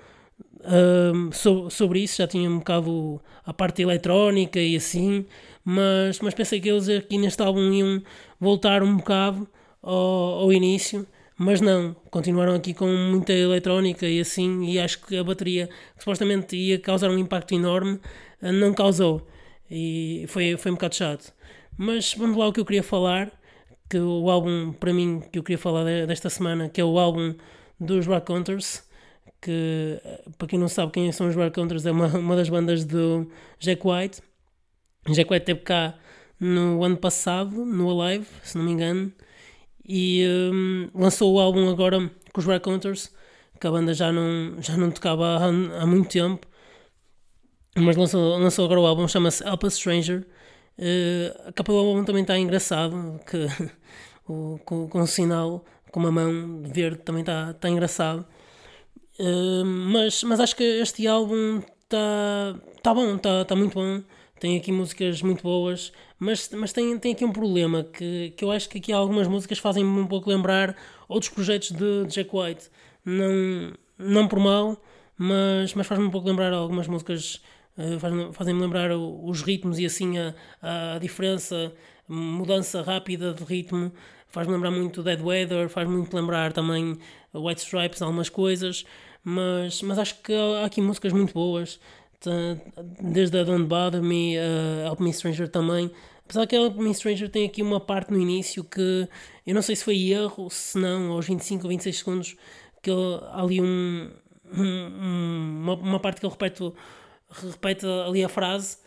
Um, 0.65 1.31
so, 1.33 1.71
sobre 1.71 2.01
isso, 2.01 2.19
já 2.19 2.27
tinha 2.27 2.51
um 2.51 2.59
bocado 2.59 3.21
a 3.47 3.53
parte 3.53 3.83
eletrónica 3.83 4.59
e 4.59 4.77
assim 4.77 5.25
mas, 5.71 6.19
mas 6.21 6.33
pensei 6.33 6.63
que 6.63 6.71
eles 6.71 6.89
aqui 6.89 7.19
neste 7.19 7.43
álbum 7.43 7.71
iam 7.71 8.03
voltar 8.41 8.83
um 8.83 8.97
bocado 8.97 9.47
ao, 9.83 10.41
ao 10.41 10.51
início, 10.51 11.07
mas 11.37 11.61
não, 11.61 11.95
continuaram 12.11 12.55
aqui 12.55 12.73
com 12.73 12.87
muita 12.87 13.35
eletrónica 13.35 14.07
e 14.09 14.19
assim, 14.19 14.65
e 14.65 14.79
acho 14.79 14.99
que 15.05 15.19
a 15.19 15.23
bateria, 15.23 15.67
que 15.67 16.03
supostamente 16.03 16.57
ia 16.57 16.79
causar 16.79 17.11
um 17.11 17.19
impacto 17.19 17.55
enorme, 17.55 18.01
eh, 18.41 18.51
não 18.51 18.73
causou, 18.73 19.29
e 19.71 20.25
foi, 20.29 20.57
foi 20.57 20.71
um 20.73 20.75
bocado 20.75 20.95
chato. 20.95 21.35
Mas 21.77 22.15
vamos 22.15 22.39
lá 22.39 22.49
o 22.49 22.53
que 22.53 22.61
eu 22.61 22.65
queria 22.65 22.83
falar, 22.83 23.31
que 23.91 23.99
o 23.99 24.31
álbum, 24.31 24.73
para 24.73 24.95
mim, 24.95 25.23
que 25.31 25.39
eu 25.39 25.43
queria 25.43 25.59
falar 25.59 25.85
desta 26.07 26.31
semana, 26.31 26.71
que 26.71 26.81
é 26.81 26.85
o 26.85 26.99
álbum 26.99 27.35
dos 27.79 28.07
Rock 28.07 28.33
Hunters, 28.33 28.88
que, 29.41 30.01
eh, 30.05 30.25
para 30.37 30.49
quem 30.49 30.59
não 30.59 30.69
sabe 30.69 30.93
quem 30.93 31.13
são 31.13 31.29
os 31.29 31.37
Rock 31.37 31.61
Hunters, 31.61 31.87
é 31.87 31.91
uma, 31.91 32.07
uma 32.19 32.37
das 32.37 32.49
bandas 32.49 32.85
do 32.85 33.31
Jack 33.59 33.87
White, 33.87 34.23
Jack 35.09 35.33
White 35.33 35.43
esteve 35.43 35.61
cá 35.61 35.95
no 36.41 36.85
ano 36.85 36.97
passado, 36.97 37.65
no 37.65 38.01
Alive, 38.01 38.27
se 38.43 38.57
não 38.57 38.65
me 38.65 38.73
engano, 38.73 39.13
e 39.87 40.25
um, 40.53 40.91
lançou 40.95 41.35
o 41.35 41.41
álbum 41.41 41.69
agora 41.71 42.11
com 42.33 42.41
os 42.41 42.47
Raconteurs, 42.47 43.13
que 43.61 43.67
a 43.67 43.71
banda 43.71 43.95
já 43.95 44.13
não, 44.13 44.61
já 44.61 44.77
não 44.77 44.91
tocava 44.91 45.39
há, 45.39 45.47
há 45.83 45.87
muito 45.87 46.11
tempo, 46.11 46.47
mas 47.77 47.97
lançou, 47.97 48.39
lançou 48.39 48.65
agora 48.65 48.81
o 48.81 48.87
álbum, 48.87 49.09
chama-se 49.09 49.45
Help 49.45 49.65
a 49.65 49.71
Stranger. 49.71 50.27
Uh, 50.79 51.49
a 51.49 51.53
capa 51.53 51.73
do 51.73 51.79
álbum 51.79 52.05
também 52.05 52.23
está 52.23 52.39
engraçado, 52.39 53.21
que, 53.27 53.47
o, 54.29 54.59
com, 54.65 54.89
com 54.89 55.01
um 55.01 55.07
sinal, 55.07 55.65
com 55.91 56.01
uma 56.01 56.13
mão 56.13 56.63
verde, 56.63 56.99
também 56.99 57.21
está 57.23 57.53
tá 57.55 57.69
engraçado. 57.69 58.27
Mas, 59.93 60.23
mas 60.23 60.41
acho 60.41 60.55
que 60.55 60.63
este 60.63 61.07
álbum 61.07 61.61
está 61.83 62.55
tá 62.83 62.95
bom, 62.95 63.17
está 63.17 63.45
tá 63.45 63.57
muito 63.57 63.75
bom 63.75 64.03
tem 64.39 64.57
aqui 64.57 64.71
músicas 64.71 65.21
muito 65.23 65.43
boas, 65.43 65.93
mas, 66.19 66.49
mas 66.53 66.73
tem, 66.73 66.99
tem 66.99 67.13
aqui 67.13 67.25
um 67.25 67.33
problema 67.33 67.85
que, 67.85 68.33
que 68.37 68.45
eu 68.45 68.51
acho 68.51 68.69
que 68.69 68.79
aqui 68.79 68.93
algumas 68.93 69.27
músicas 69.27 69.59
fazem-me 69.59 70.01
um 70.01 70.07
pouco 70.07 70.31
lembrar 70.31 70.77
outros 71.09 71.31
projetos 71.31 71.73
de 71.73 72.07
Jack 72.07 72.31
White. 72.35 72.71
Não, 73.05 73.73
não 73.99 74.29
por 74.29 74.39
mal, 74.39 74.81
mas, 75.17 75.75
mas 75.75 75.87
faz-me 75.87 76.07
um 76.07 76.11
pouco 76.11 76.29
lembrar 76.29 76.53
algumas 76.53 76.87
músicas, 76.87 77.43
uh, 77.77 78.33
fazem-me 78.33 78.61
lembrar 78.61 78.91
os 78.97 79.43
ritmos 79.43 79.79
e 79.79 79.87
assim 79.87 80.19
a, 80.19 80.35
a 80.95 80.99
diferença, 80.99 81.73
mudança 82.09 82.83
rápida 82.83 83.33
de 83.33 83.43
ritmo. 83.45 83.93
Faz-me 84.29 84.53
lembrar 84.53 84.71
muito 84.71 85.03
Dead 85.03 85.21
Weather, 85.21 85.69
faz-me 85.69 85.97
muito 85.97 86.15
lembrar 86.15 86.53
também 86.53 86.99
White 87.35 87.63
Stripes, 87.63 88.03
algumas 88.03 88.29
coisas, 88.29 88.85
mas, 89.29 89.83
mas 89.83 89.99
acho 89.99 90.23
que 90.23 90.33
há 90.33 90.65
aqui 90.65 90.81
músicas 90.81 91.13
muito 91.13 91.35
boas 91.35 91.79
desde 93.01 93.39
a 93.39 93.45
Don't 93.45 93.67
Bother 93.67 94.03
Me, 94.03 94.37
uh, 94.39 94.87
Help 94.87 95.01
Me 95.01 95.13
Stranger 95.13 95.49
também. 95.49 95.91
Apesar 96.25 96.47
que 96.47 96.57
a 96.57 96.61
Help 96.61 96.77
Me 96.77 96.95
Stranger 96.95 97.29
tem 97.29 97.47
aqui 97.47 97.63
uma 97.63 97.79
parte 97.79 98.11
no 98.11 98.19
início 98.19 98.65
que 98.65 99.07
eu 99.47 99.55
não 99.55 99.61
sei 99.61 99.77
se 99.77 99.85
foi 99.85 99.99
erro, 100.09 100.49
se 100.51 100.79
não, 100.79 101.13
aos 101.13 101.27
25 101.27 101.65
ou 101.65 101.69
26 101.69 101.99
segundos, 101.99 102.37
que 102.83 102.91
ele, 102.91 103.21
há 103.31 103.43
ali 103.43 103.61
um, 103.61 104.11
um, 104.53 104.87
uma, 105.63 105.75
uma, 105.75 106.01
parte 106.01 106.21
que 106.21 106.27
ele 106.27 106.33
repete, 106.33 106.73
repete 107.31 107.87
ali 107.87 108.25
a 108.25 108.29
frase 108.29 108.79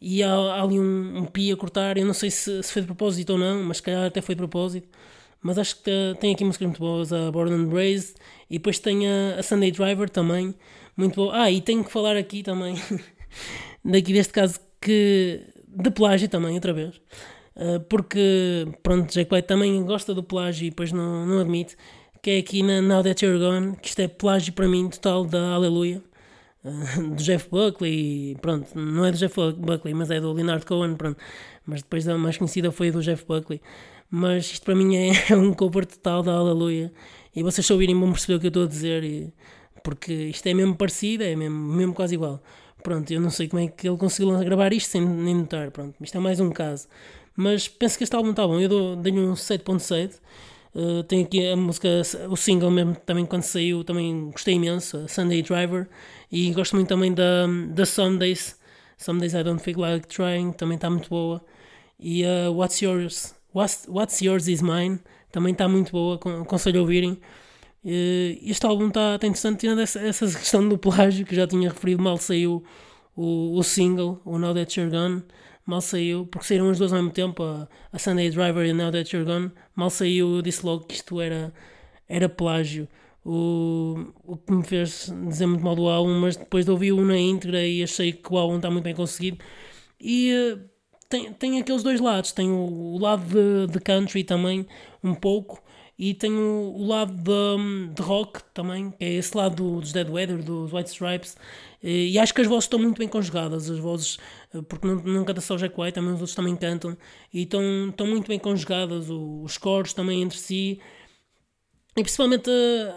e 0.00 0.22
há, 0.22 0.32
há 0.32 0.62
ali 0.62 0.78
um, 0.78 1.18
um 1.18 1.26
pi 1.26 1.50
a 1.52 1.56
cortar. 1.56 1.98
Eu 1.98 2.06
não 2.06 2.14
sei 2.14 2.30
se, 2.30 2.62
se 2.62 2.72
foi 2.72 2.82
de 2.82 2.86
propósito 2.86 3.30
ou 3.30 3.38
não, 3.38 3.62
mas 3.64 3.78
se 3.78 3.82
calhar 3.82 4.06
até 4.06 4.20
foi 4.20 4.36
de 4.36 4.38
propósito. 4.38 4.88
Mas 5.42 5.58
acho 5.58 5.82
que 5.82 5.90
tem 6.20 6.34
aqui 6.34 6.44
músicas 6.44 6.66
muito 6.66 6.80
boas, 6.80 7.12
a 7.12 7.30
Born 7.30 7.52
and 7.52 7.74
Raised, 7.74 8.14
e 8.48 8.58
depois 8.58 8.78
tem 8.78 9.08
a, 9.08 9.36
a 9.38 9.42
Sunday 9.42 9.70
Driver 9.70 10.08
também, 10.10 10.54
muito 10.96 11.16
bom. 11.16 11.30
Ah, 11.32 11.50
e 11.50 11.60
tenho 11.60 11.82
que 11.82 11.90
falar 11.90 12.16
aqui 12.16 12.42
também, 12.42 12.74
daqui 13.84 14.12
deste 14.12 14.32
caso, 14.32 14.60
que 14.80 15.42
de 15.66 15.90
plágio 15.90 16.28
também, 16.28 16.54
outra 16.54 16.72
vez. 16.72 17.00
Uh, 17.56 17.80
porque, 17.88 18.66
pronto, 18.82 19.12
Jack 19.12 19.32
White 19.34 19.48
também 19.48 19.82
gosta 19.84 20.14
do 20.14 20.22
plágio 20.22 20.66
e 20.66 20.70
depois 20.70 20.92
não, 20.92 21.26
não 21.26 21.40
admite, 21.40 21.76
que 22.22 22.30
é 22.30 22.38
aqui 22.38 22.62
na 22.62 22.80
Now 22.82 23.02
That 23.02 23.24
You're 23.24 23.38
Gone, 23.38 23.76
que 23.76 23.88
isto 23.88 24.00
é 24.00 24.08
plágio 24.08 24.52
para 24.52 24.68
mim 24.68 24.88
total 24.88 25.24
da 25.24 25.52
Aleluia, 25.52 26.02
uh, 26.64 27.08
do 27.16 27.22
Jeff 27.22 27.48
Buckley, 27.50 28.36
pronto, 28.40 28.68
não 28.78 29.04
é 29.04 29.10
do 29.10 29.18
Jeff 29.18 29.34
Buckley, 29.56 29.94
mas 29.94 30.10
é 30.10 30.20
do 30.20 30.32
Leonard 30.32 30.64
Cohen, 30.64 30.96
pronto, 30.96 31.18
mas 31.66 31.82
depois 31.82 32.06
a 32.08 32.16
mais 32.16 32.36
conhecida 32.36 32.70
foi 32.70 32.90
do 32.90 33.02
Jeff 33.02 33.24
Buckley, 33.26 33.60
mas 34.10 34.46
isto 34.46 34.64
para 34.64 34.74
mim 34.74 34.96
é, 34.96 35.12
é 35.32 35.36
um 35.36 35.52
cover 35.54 35.86
total 35.86 36.22
da 36.22 36.32
Aleluia, 36.32 36.92
e 37.34 37.42
vocês 37.42 37.66
se 37.66 37.72
ouvirem 37.72 37.98
vão 37.98 38.12
perceber 38.12 38.36
o 38.36 38.40
que 38.40 38.46
eu 38.46 38.48
estou 38.48 38.64
a 38.64 38.66
dizer, 38.66 39.04
e, 39.04 39.32
porque 39.84 40.12
isto 40.12 40.46
é 40.46 40.54
mesmo 40.54 40.74
parecido, 40.74 41.24
é 41.24 41.36
mesmo, 41.36 41.56
mesmo 41.56 41.94
quase 41.94 42.14
igual. 42.14 42.42
Pronto, 42.82 43.10
eu 43.12 43.20
não 43.20 43.30
sei 43.30 43.46
como 43.48 43.62
é 43.62 43.68
que 43.68 43.88
ele 43.88 43.96
conseguiu 43.96 44.36
gravar 44.38 44.72
isto 44.72 44.90
sem 44.90 45.02
nem 45.02 45.34
notar, 45.34 45.70
pronto, 45.70 45.94
isto 46.00 46.16
é 46.16 46.20
mais 46.20 46.40
um 46.40 46.50
caso. 46.50 46.88
Mas 47.36 47.68
penso 47.68 47.96
que 47.96 48.04
este 48.04 48.14
álbum 48.16 48.30
está 48.30 48.46
bom, 48.46 48.58
eu 48.60 48.68
dou, 48.68 48.96
dei 48.96 49.12
um 49.12 49.34
7.7. 49.34 50.18
Uh, 50.72 51.02
tenho 51.02 51.24
aqui 51.24 51.48
a 51.48 51.56
música, 51.56 51.88
o 52.28 52.36
single 52.36 52.70
mesmo, 52.70 52.94
também 52.94 53.26
quando 53.26 53.42
saiu, 53.42 53.82
também 53.82 54.30
gostei 54.30 54.54
imenso, 54.54 55.04
Sunday 55.08 55.42
Driver, 55.42 55.88
e 56.30 56.52
gosto 56.52 56.76
muito 56.76 56.88
também 56.88 57.12
da, 57.12 57.46
da 57.70 57.84
Some 57.84 58.18
Days, 58.18 58.56
Some 58.96 59.18
Days 59.18 59.34
I 59.34 59.42
Don't 59.42 59.62
Feel 59.62 59.80
Like 59.80 60.06
Trying, 60.06 60.52
também 60.52 60.76
está 60.76 60.88
muito 60.88 61.10
boa, 61.10 61.44
e 61.98 62.24
uh, 62.24 62.52
What's 62.54 62.80
Yours, 62.80 63.34
What's, 63.54 63.86
What's 63.88 64.20
Yours 64.20 64.48
Is 64.48 64.62
Mine, 64.62 65.00
também 65.32 65.52
está 65.52 65.68
muito 65.68 65.92
boa, 65.92 66.16
aconselho 66.16 66.78
a 66.78 66.82
ouvirem. 66.82 67.18
Este 67.84 68.66
álbum 68.66 68.88
está 68.88 69.18
tá 69.18 69.26
interessante, 69.26 69.60
tirando 69.60 69.80
essa, 69.80 70.00
essa 70.00 70.26
questão 70.26 70.68
do 70.68 70.76
plágio 70.78 71.24
que 71.24 71.34
já 71.34 71.46
tinha 71.46 71.68
referido, 71.68 72.02
mal 72.02 72.16
saiu 72.18 72.62
o, 73.16 73.56
o 73.56 73.62
single, 73.62 74.20
o 74.24 74.38
Now 74.38 74.54
That 74.54 74.78
You're 74.78 74.94
Gone 74.94 75.22
mal 75.70 75.80
saiu, 75.80 76.26
porque 76.26 76.46
saíram 76.46 76.68
as 76.68 76.78
duas 76.78 76.92
ao 76.92 76.98
mesmo 76.98 77.12
tempo, 77.12 77.42
a, 77.42 77.68
a 77.92 77.98
Sunday 77.98 78.28
Driver 78.30 78.66
e 78.66 78.70
a 78.70 78.74
Now 78.74 78.90
That 78.90 79.14
You're 79.14 79.30
Gone, 79.30 79.52
mal 79.74 79.88
saiu, 79.88 80.36
eu 80.36 80.42
disse 80.42 80.66
logo 80.66 80.84
que 80.84 80.94
isto 80.94 81.20
era, 81.20 81.52
era 82.08 82.28
plágio. 82.28 82.88
O, 83.24 84.12
o 84.24 84.36
que 84.36 84.52
me 84.52 84.64
fez 84.64 85.12
dizer 85.28 85.46
muito 85.46 85.62
mal 85.62 85.76
do 85.76 85.86
álbum, 85.88 86.18
mas 86.20 86.36
depois 86.36 86.64
de 86.64 86.70
ouvir-o 86.70 87.04
na 87.04 87.18
íntegra 87.18 87.64
e 87.64 87.82
achei 87.82 88.12
que 88.12 88.32
o 88.32 88.38
álbum 88.38 88.56
está 88.56 88.70
muito 88.70 88.84
bem 88.84 88.94
conseguido. 88.94 89.38
E 90.00 90.32
uh, 90.32 90.69
tem, 91.10 91.32
tem 91.32 91.60
aqueles 91.60 91.82
dois 91.82 92.00
lados: 92.00 92.32
tem 92.32 92.50
o, 92.50 92.94
o 92.94 92.98
lado 92.98 93.24
de, 93.24 93.72
de, 93.72 93.80
country 93.80 94.24
também, 94.24 94.66
um 95.02 95.14
pouco, 95.14 95.62
e 95.98 96.14
tem 96.14 96.32
o, 96.32 96.72
o 96.76 96.86
lado 96.86 97.12
de, 97.12 97.94
de, 97.94 98.00
rock 98.00 98.40
também, 98.54 98.90
que 98.92 99.04
é 99.04 99.12
esse 99.14 99.36
lado 99.36 99.80
dos 99.80 99.92
Dead 99.92 100.08
Weather, 100.08 100.42
dos 100.42 100.72
White 100.72 100.90
Stripes. 100.90 101.36
E, 101.82 102.12
e 102.12 102.18
acho 102.18 102.32
que 102.32 102.40
as 102.40 102.46
vozes 102.46 102.64
estão 102.64 102.78
muito 102.78 102.98
bem 102.98 103.08
conjugadas, 103.08 103.68
as 103.68 103.78
vozes 103.78 104.18
porque 104.68 104.86
não, 104.86 104.96
não 104.96 105.24
canta 105.24 105.40
só 105.40 105.54
o 105.54 105.58
Jack 105.58 105.78
White, 105.78 105.94
também 105.94 106.12
os 106.12 106.20
outros 106.20 106.34
também 106.34 106.56
cantam, 106.56 106.96
e 107.32 107.42
estão, 107.42 107.88
estão 107.88 108.06
muito 108.06 108.28
bem 108.28 108.38
conjugadas, 108.38 109.08
os 109.10 109.58
coros 109.58 109.92
também 109.92 110.22
entre 110.22 110.38
si, 110.38 110.80
e 111.96 112.02
principalmente 112.02 112.48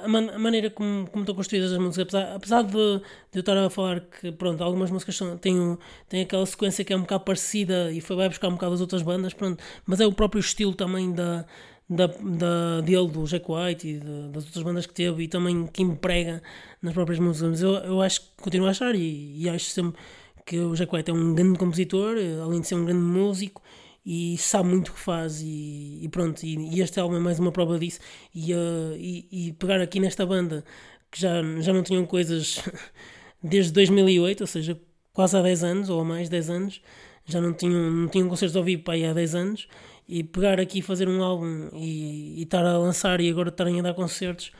a, 0.03 0.07
man, 0.07 0.29
a 0.33 0.39
maneira 0.39 0.69
como, 0.69 1.07
como 1.09 1.23
estão 1.23 1.35
construídas 1.35 1.71
as 1.71 1.79
músicas, 1.79 2.13
apesar, 2.13 2.35
apesar 2.35 2.61
de, 2.63 2.71
de, 2.71 3.03
eu 3.33 3.39
estar 3.39 3.57
a 3.57 3.69
falar 3.69 4.01
que 4.01 4.31
pronto, 4.31 4.63
algumas 4.63 4.91
músicas 4.91 5.15
são, 5.15 5.35
têm, 5.37 5.77
têm 6.07 6.21
aquela 6.21 6.45
sequência 6.45 6.85
que 6.85 6.93
é 6.93 6.95
um 6.97 7.01
bocado 7.01 7.23
parecida 7.23 7.91
e 7.91 7.99
foi, 7.99 8.15
vai 8.15 8.29
buscar 8.29 8.49
um 8.49 8.53
bocado 8.53 8.73
as 8.75 8.81
outras 8.81 9.01
bandas, 9.01 9.33
pronto, 9.33 9.63
mas 9.85 9.99
é 9.99 10.05
o 10.05 10.13
próprio 10.13 10.39
estilo 10.39 10.75
também 10.75 11.11
da, 11.11 11.43
da, 11.89 12.07
da, 12.07 12.81
dele, 12.81 13.07
do 13.07 13.25
Jack 13.25 13.45
White 13.49 13.87
e 13.87 13.99
de, 13.99 14.29
das 14.29 14.45
outras 14.45 14.63
bandas 14.63 14.85
que 14.85 14.93
teve 14.93 15.23
e 15.23 15.27
também 15.27 15.65
que 15.65 15.81
emprega 15.81 16.43
nas 16.81 16.93
próprias 16.93 17.19
músicas. 17.19 17.61
Eu, 17.61 17.73
eu 17.75 18.01
acho 18.01 18.21
que 18.21 18.27
continuo 18.41 18.67
a 18.67 18.71
achar 18.71 18.93
e, 18.93 19.41
e 19.41 19.49
acho 19.49 19.65
sempre 19.65 19.99
que 20.45 20.59
o 20.59 20.75
Jack 20.75 20.95
White 20.95 21.09
é 21.09 21.13
um 21.13 21.33
grande 21.33 21.57
compositor, 21.57 22.15
além 22.43 22.61
de 22.61 22.67
ser 22.67 22.75
um 22.75 22.85
grande 22.85 23.01
músico 23.01 23.61
e 24.05 24.37
sabe 24.37 24.69
muito 24.69 24.89
o 24.89 24.93
que 24.93 24.99
faz 24.99 25.41
e, 25.41 25.99
e 26.01 26.09
pronto, 26.09 26.43
e, 26.43 26.55
e, 26.75 26.81
este 26.81 26.99
álbum 26.99 27.15
é 27.15 27.19
mais 27.19 27.39
uma 27.39 27.51
prova 27.51 27.79
disso. 27.79 27.99
E, 28.35 28.53
uh, 28.53 28.95
e, 28.97 29.53
pegar 29.57 29.79
aqui 29.81 29.99
nesta 29.99 30.25
banda 30.25 30.63
que 31.11 31.21
já, 31.21 31.41
já 31.59 31.71
não 31.71 31.83
tinham 31.83 32.05
coisas 32.05 32.61
desde 33.41 33.71
2008, 33.71 34.41
ou 34.41 34.47
seja, 34.47 34.79
quase 35.13 35.37
há 35.37 35.41
10 35.41 35.63
anos 35.63 35.89
ou 35.89 36.03
mais 36.03 36.27
10 36.29 36.49
anos, 36.49 36.81
já 37.25 37.39
não 37.39 37.53
tinham, 37.53 37.91
não 37.91 38.07
tinham 38.09 38.27
concertos 38.27 38.55
ao 38.55 38.63
vivo 38.63 38.83
para 38.83 38.95
aí 38.95 39.05
há 39.05 39.13
10 39.13 39.35
anos 39.35 39.67
e 40.07 40.23
pegar 40.23 40.59
aqui 40.59 40.79
e 40.79 40.81
fazer 40.81 41.07
um 41.07 41.23
álbum 41.23 41.69
e 41.73 42.41
estar 42.43 42.65
a 42.65 42.77
lançar 42.77 43.21
e 43.21 43.29
agora 43.29 43.49
estarem 43.49 43.79
a 43.79 43.83
dar 43.83 43.93
concertos, 43.93 44.51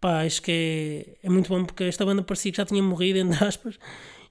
pá, 0.00 0.24
acho 0.24 0.40
que 0.42 1.16
é, 1.22 1.26
é 1.26 1.30
muito 1.30 1.48
bom 1.48 1.64
porque 1.64 1.84
esta 1.84 2.04
banda 2.04 2.22
parecia 2.22 2.52
que 2.52 2.58
já 2.58 2.64
tinha 2.64 2.82
morrido, 2.82 3.18
entre 3.18 3.44
aspas, 3.44 3.78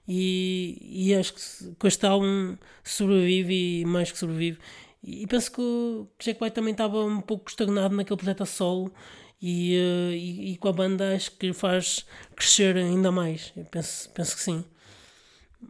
e, 0.06 0.78
e 1.08 1.14
acho 1.14 1.34
que 1.34 1.74
com 1.78 1.86
este 1.86 2.04
álbum 2.06 2.56
sobrevive 2.82 3.80
e 3.80 3.84
mais 3.84 4.10
que 4.10 4.18
sobrevive. 4.18 4.58
E, 5.02 5.26
penso 5.26 5.50
que 5.52 5.60
o 5.60 6.08
Jack 6.20 6.42
White 6.42 6.54
também 6.54 6.72
estava 6.72 7.04
um 7.04 7.20
pouco 7.20 7.50
estagnado 7.50 7.94
naquele 7.96 8.16
projeto 8.16 8.42
a 8.42 8.46
solo 8.46 8.92
e, 9.40 9.76
uh, 9.76 10.12
e, 10.12 10.52
e, 10.52 10.56
com 10.56 10.68
a 10.68 10.72
banda 10.72 11.14
acho 11.14 11.32
que 11.32 11.52
faz 11.52 12.06
crescer 12.36 12.76
ainda 12.76 13.10
mais. 13.10 13.52
Eu 13.56 13.64
penso, 13.64 14.08
penso 14.10 14.36
que 14.36 14.42
sim. 14.42 14.64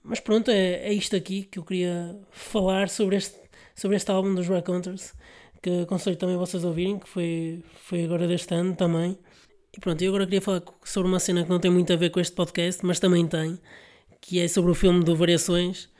Mas 0.02 0.20
pronto, 0.20 0.50
é, 0.50 0.88
é 0.88 0.92
isto 0.92 1.16
aqui 1.16 1.44
que 1.44 1.58
eu 1.58 1.64
queria 1.64 2.16
falar 2.30 2.88
sobre 2.88 3.16
este, 3.16 3.38
sobre 3.74 3.96
este 3.96 4.10
álbum 4.10 4.34
dos 4.34 4.48
Raconteurs, 4.48 5.14
que 5.62 5.82
aconselho 5.82 6.16
também 6.16 6.36
vocês 6.36 6.64
a 6.64 6.68
ouvirem, 6.68 6.98
que 6.98 7.08
foi, 7.08 7.62
foi 7.84 8.04
agora 8.04 8.26
deste 8.26 8.54
ano 8.54 8.74
também. 8.74 9.18
E 9.74 9.80
pronto, 9.80 10.02
eu 10.02 10.10
agora 10.10 10.24
queria 10.26 10.40
falar 10.42 10.62
sobre 10.84 11.08
uma 11.08 11.18
cena 11.18 11.44
que 11.44 11.50
não 11.50 11.58
tem 11.58 11.70
muito 11.70 11.92
a 11.92 11.96
ver 11.96 12.10
com 12.10 12.20
este 12.20 12.34
podcast, 12.34 12.84
mas 12.84 13.00
também 13.00 13.26
tem, 13.26 13.58
que 14.22 14.38
é 14.40 14.48
sobre 14.48 14.70
o 14.70 14.74
filme 14.74 15.04
do 15.04 15.14
Variações, 15.16 15.90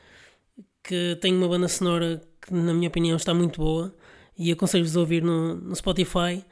que 0.81 1.17
tem 1.21 1.35
uma 1.35 1.47
banda 1.47 1.67
sonora 1.67 2.21
que, 2.41 2.53
na 2.53 2.73
minha 2.73 2.87
opinião, 2.87 3.17
está 3.17 3.33
muito 3.33 3.61
boa 3.61 3.93
e 4.37 4.51
aconselho-vos 4.51 4.95
a 4.97 4.99
ouvir 5.01 5.21
no, 5.21 5.55
no 5.55 5.75
Spotify. 5.75 6.43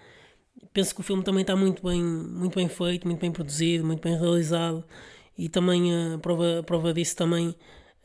Penso 0.73 0.93
que 0.93 1.01
o 1.01 1.03
filme 1.03 1.23
também 1.23 1.41
está 1.41 1.55
muito 1.55 1.81
bem, 1.81 2.03
muito 2.03 2.55
bem 2.55 2.67
feito, 2.67 3.07
muito 3.07 3.21
bem 3.21 3.31
produzido, 3.31 3.85
muito 3.85 4.03
bem 4.03 4.17
realizado 4.19 4.83
e 5.37 5.47
também 5.47 5.95
a 5.95 6.17
prova, 6.19 6.59
a 6.59 6.63
prova 6.63 6.93
disso 6.93 7.15
também 7.15 7.55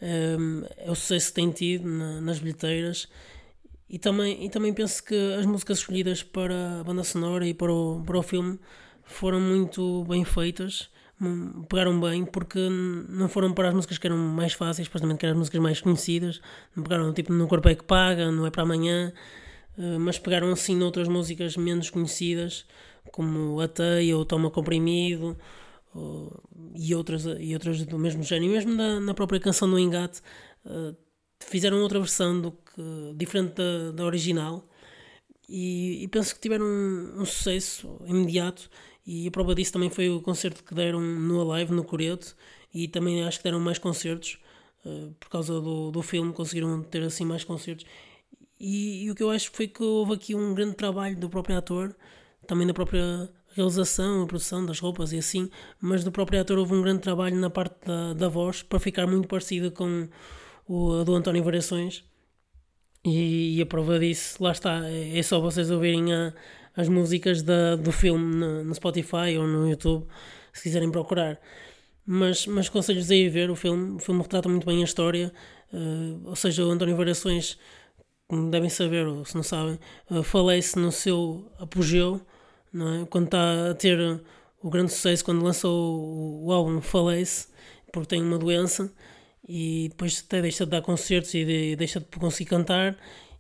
um, 0.00 0.62
é 0.76 0.90
o 0.90 0.94
sucesso 0.94 1.28
que 1.28 1.34
tem 1.34 1.50
tido 1.50 1.88
na, 1.88 2.20
nas 2.20 2.38
bilheteiras. 2.38 3.08
E 3.90 3.98
também, 3.98 4.44
e 4.44 4.48
também 4.48 4.72
penso 4.72 5.02
que 5.02 5.14
as 5.38 5.44
músicas 5.44 5.78
escolhidas 5.78 6.22
para 6.22 6.80
a 6.80 6.84
banda 6.84 7.02
sonora 7.02 7.46
e 7.46 7.52
para 7.52 7.72
o, 7.72 8.02
para 8.04 8.18
o 8.18 8.22
filme 8.22 8.58
foram 9.04 9.40
muito 9.40 10.04
bem 10.04 10.24
feitas 10.24 10.88
pegaram 11.68 11.98
bem 12.00 12.24
porque 12.24 12.58
não 13.08 13.28
foram 13.28 13.52
para 13.52 13.68
as 13.68 13.74
músicas 13.74 13.98
que 13.98 14.06
eram 14.06 14.18
mais 14.18 14.52
fáceis, 14.52 14.86
supostamente 14.86 15.20
que 15.20 15.26
eram 15.26 15.34
as 15.34 15.38
músicas 15.38 15.60
mais 15.60 15.80
conhecidas, 15.80 16.40
não 16.74 16.82
pegaram 16.82 17.12
tipo 17.12 17.32
No 17.32 17.48
Corpo 17.48 17.68
é 17.68 17.74
que 17.74 17.84
Paga, 17.84 18.30
Não 18.30 18.46
é 18.46 18.50
para 18.50 18.62
Amanhã, 18.62 19.12
eh, 19.78 19.98
mas 19.98 20.18
pegaram 20.18 20.50
assim 20.52 20.76
noutras 20.76 21.08
músicas 21.08 21.56
menos 21.56 21.88
conhecidas, 21.90 22.66
como 23.12 23.60
A 23.60 23.68
Teia 23.68 24.16
ou 24.16 24.24
Toma 24.24 24.50
Comprimido 24.50 25.36
ou, 25.94 26.42
e, 26.74 26.94
outras, 26.94 27.24
e 27.38 27.54
outras 27.54 27.84
do 27.84 27.98
mesmo 27.98 28.22
género, 28.22 28.50
e 28.52 28.54
mesmo 28.54 28.74
na, 28.74 29.00
na 29.00 29.14
própria 29.14 29.40
canção 29.40 29.70
do 29.70 29.78
Engate 29.78 30.20
eh, 30.66 30.94
fizeram 31.40 31.80
outra 31.80 31.98
versão 31.98 32.40
do 32.40 32.52
que, 32.52 33.14
diferente 33.16 33.54
da, 33.54 33.92
da 33.92 34.04
original. 34.04 34.68
E, 35.48 36.02
e 36.02 36.08
penso 36.08 36.34
que 36.34 36.40
tiveram 36.40 36.64
um, 36.64 37.20
um 37.20 37.24
sucesso 37.24 38.00
imediato 38.04 38.68
e 39.06 39.28
a 39.28 39.30
prova 39.30 39.54
disso 39.54 39.72
também 39.72 39.88
foi 39.88 40.10
o 40.10 40.20
concerto 40.20 40.64
que 40.64 40.74
deram 40.74 41.00
no 41.00 41.52
Alive, 41.52 41.72
no 41.72 41.84
Coreto, 41.84 42.36
e 42.74 42.88
também 42.88 43.22
acho 43.22 43.38
que 43.38 43.44
deram 43.44 43.60
mais 43.60 43.78
concertos, 43.78 44.38
uh, 44.84 45.14
por 45.20 45.28
causa 45.28 45.60
do, 45.60 45.92
do 45.92 46.02
filme, 46.02 46.32
conseguiram 46.32 46.82
ter 46.82 47.02
assim 47.04 47.24
mais 47.24 47.44
concertos. 47.44 47.86
E, 48.58 49.04
e, 49.04 49.10
o 49.10 49.14
que 49.14 49.22
eu 49.22 49.30
acho 49.30 49.50
foi 49.52 49.68
que 49.68 49.82
houve 49.82 50.14
aqui 50.14 50.34
um 50.34 50.54
grande 50.54 50.74
trabalho 50.74 51.16
do 51.16 51.28
próprio 51.30 51.56
ator, 51.56 51.94
também 52.48 52.66
da 52.66 52.74
própria 52.74 53.30
realização, 53.54 54.22
a 54.22 54.26
produção 54.26 54.66
das 54.66 54.80
roupas 54.80 55.12
e 55.12 55.18
assim, 55.18 55.48
mas 55.80 56.02
do 56.02 56.10
próprio 56.10 56.40
ator 56.40 56.58
houve 56.58 56.74
um 56.74 56.82
grande 56.82 57.00
trabalho 57.00 57.36
na 57.36 57.48
parte 57.48 57.76
da, 57.86 58.12
da 58.12 58.28
voz 58.28 58.62
para 58.62 58.80
ficar 58.80 59.06
muito 59.06 59.28
parecida 59.28 59.70
com 59.70 60.08
o 60.66 61.00
a 61.00 61.04
do 61.04 61.14
António 61.14 61.44
Variações. 61.44 62.04
E, 63.06 63.58
e, 63.58 63.62
a 63.62 63.66
prova 63.66 64.00
disso, 64.00 64.42
lá 64.42 64.50
está, 64.50 64.80
é, 64.90 65.22
só 65.22 65.38
vocês 65.40 65.70
ouvirem 65.70 66.12
a, 66.12 66.34
as 66.76 66.88
músicas 66.88 67.40
da, 67.40 67.76
do 67.76 67.92
filme 67.92 68.34
no, 68.34 68.64
no, 68.64 68.74
Spotify 68.74 69.38
ou 69.38 69.46
no 69.46 69.70
YouTube, 69.70 70.08
se 70.52 70.64
quiserem 70.64 70.90
procurar. 70.90 71.38
Mas, 72.04 72.48
mas 72.48 72.66
aconselho-vos 72.66 73.08
a 73.08 73.30
ver 73.30 73.48
o 73.48 73.54
filme. 73.54 73.94
O 73.94 73.98
filme 74.00 74.22
retrata 74.22 74.48
muito 74.48 74.66
bem 74.66 74.80
a 74.80 74.84
história. 74.84 75.32
Uh, 75.72 76.20
ou 76.24 76.34
seja, 76.34 76.66
o 76.66 76.70
António 76.70 76.96
Variações, 76.96 77.56
como 78.26 78.50
devem 78.50 78.68
saber, 78.68 79.06
ou 79.06 79.24
se 79.24 79.36
não 79.36 79.42
sabem, 79.44 79.78
uh, 80.10 80.24
falece 80.24 80.76
no 80.76 80.90
seu 80.90 81.48
apogeu, 81.60 82.20
não 82.72 83.02
é? 83.02 83.06
quando 83.06 83.26
está 83.26 83.70
a 83.70 83.74
ter 83.74 84.20
o 84.60 84.68
grande 84.68 84.90
sucesso, 84.92 85.24
quando 85.24 85.44
lançou 85.44 86.00
o, 86.00 86.46
o 86.46 86.52
álbum 86.52 86.80
Falece, 86.80 87.48
porque 87.92 88.08
tem 88.08 88.22
uma 88.22 88.38
doença 88.38 88.92
e 89.48 89.88
depois 89.90 90.24
até 90.26 90.42
deixa 90.42 90.64
de 90.64 90.70
dar 90.70 90.82
concertos 90.82 91.32
e 91.34 91.44
de, 91.44 91.76
deixa 91.76 92.00
de 92.00 92.06
conseguir 92.18 92.50
cantar 92.50 92.96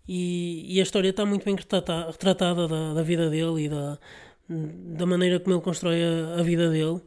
e, 0.08 0.76
e 0.76 0.80
a 0.80 0.82
história 0.82 1.08
está 1.10 1.26
muito 1.26 1.44
bem 1.44 1.56
retratada, 1.56 2.10
retratada 2.10 2.68
da, 2.68 2.94
da, 2.94 3.02
vida 3.02 3.28
dele 3.28 3.64
e 3.64 3.68
da, 3.68 3.98
da 4.48 5.06
maneira 5.06 5.40
como 5.40 5.56
ele 5.56 5.62
constrói 5.62 6.02
a, 6.02 6.40
a 6.40 6.42
vida 6.42 6.70
dele. 6.70 7.00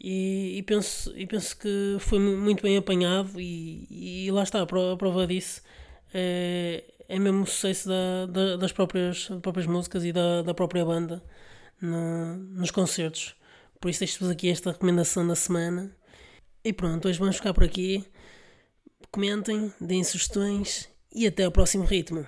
E, 0.00 0.58
e, 0.58 0.62
penso, 0.62 1.12
e 1.16 1.26
penso 1.26 1.56
que 1.58 1.96
foi 2.00 2.18
muito 2.20 2.62
bem 2.62 2.76
apanhado, 2.76 3.40
e, 3.40 4.26
e 4.26 4.30
lá 4.30 4.44
está, 4.44 4.62
a 4.62 4.66
prova, 4.66 5.26
disso 5.26 5.60
é, 6.14 6.84
é 7.08 7.18
mesmo 7.18 7.42
o 7.42 7.46
sucesso 7.46 7.88
da, 7.88 8.26
da, 8.26 8.56
das, 8.56 8.72
próprias, 8.72 9.28
próprias 9.42 9.66
músicas 9.66 10.04
e 10.04 10.12
da, 10.12 10.42
da 10.42 10.54
própria 10.54 10.84
banda 10.84 11.22
no, 11.80 12.36
nos 12.36 12.70
concertos. 12.70 13.34
Por 13.80 13.90
isso 13.90 14.00
deixo-vos 14.00 14.30
aqui 14.30 14.48
esta 14.48 14.72
recomendação 14.72 15.26
da 15.26 15.34
semana. 15.34 15.96
E 16.68 16.72
pronto, 16.74 17.08
hoje 17.08 17.18
vamos 17.18 17.36
ficar 17.36 17.54
por 17.54 17.64
aqui. 17.64 18.04
Comentem, 19.10 19.72
deem 19.80 20.04
sugestões 20.04 20.86
e 21.10 21.26
até 21.26 21.44
ao 21.44 21.50
próximo 21.50 21.84
ritmo. 21.84 22.26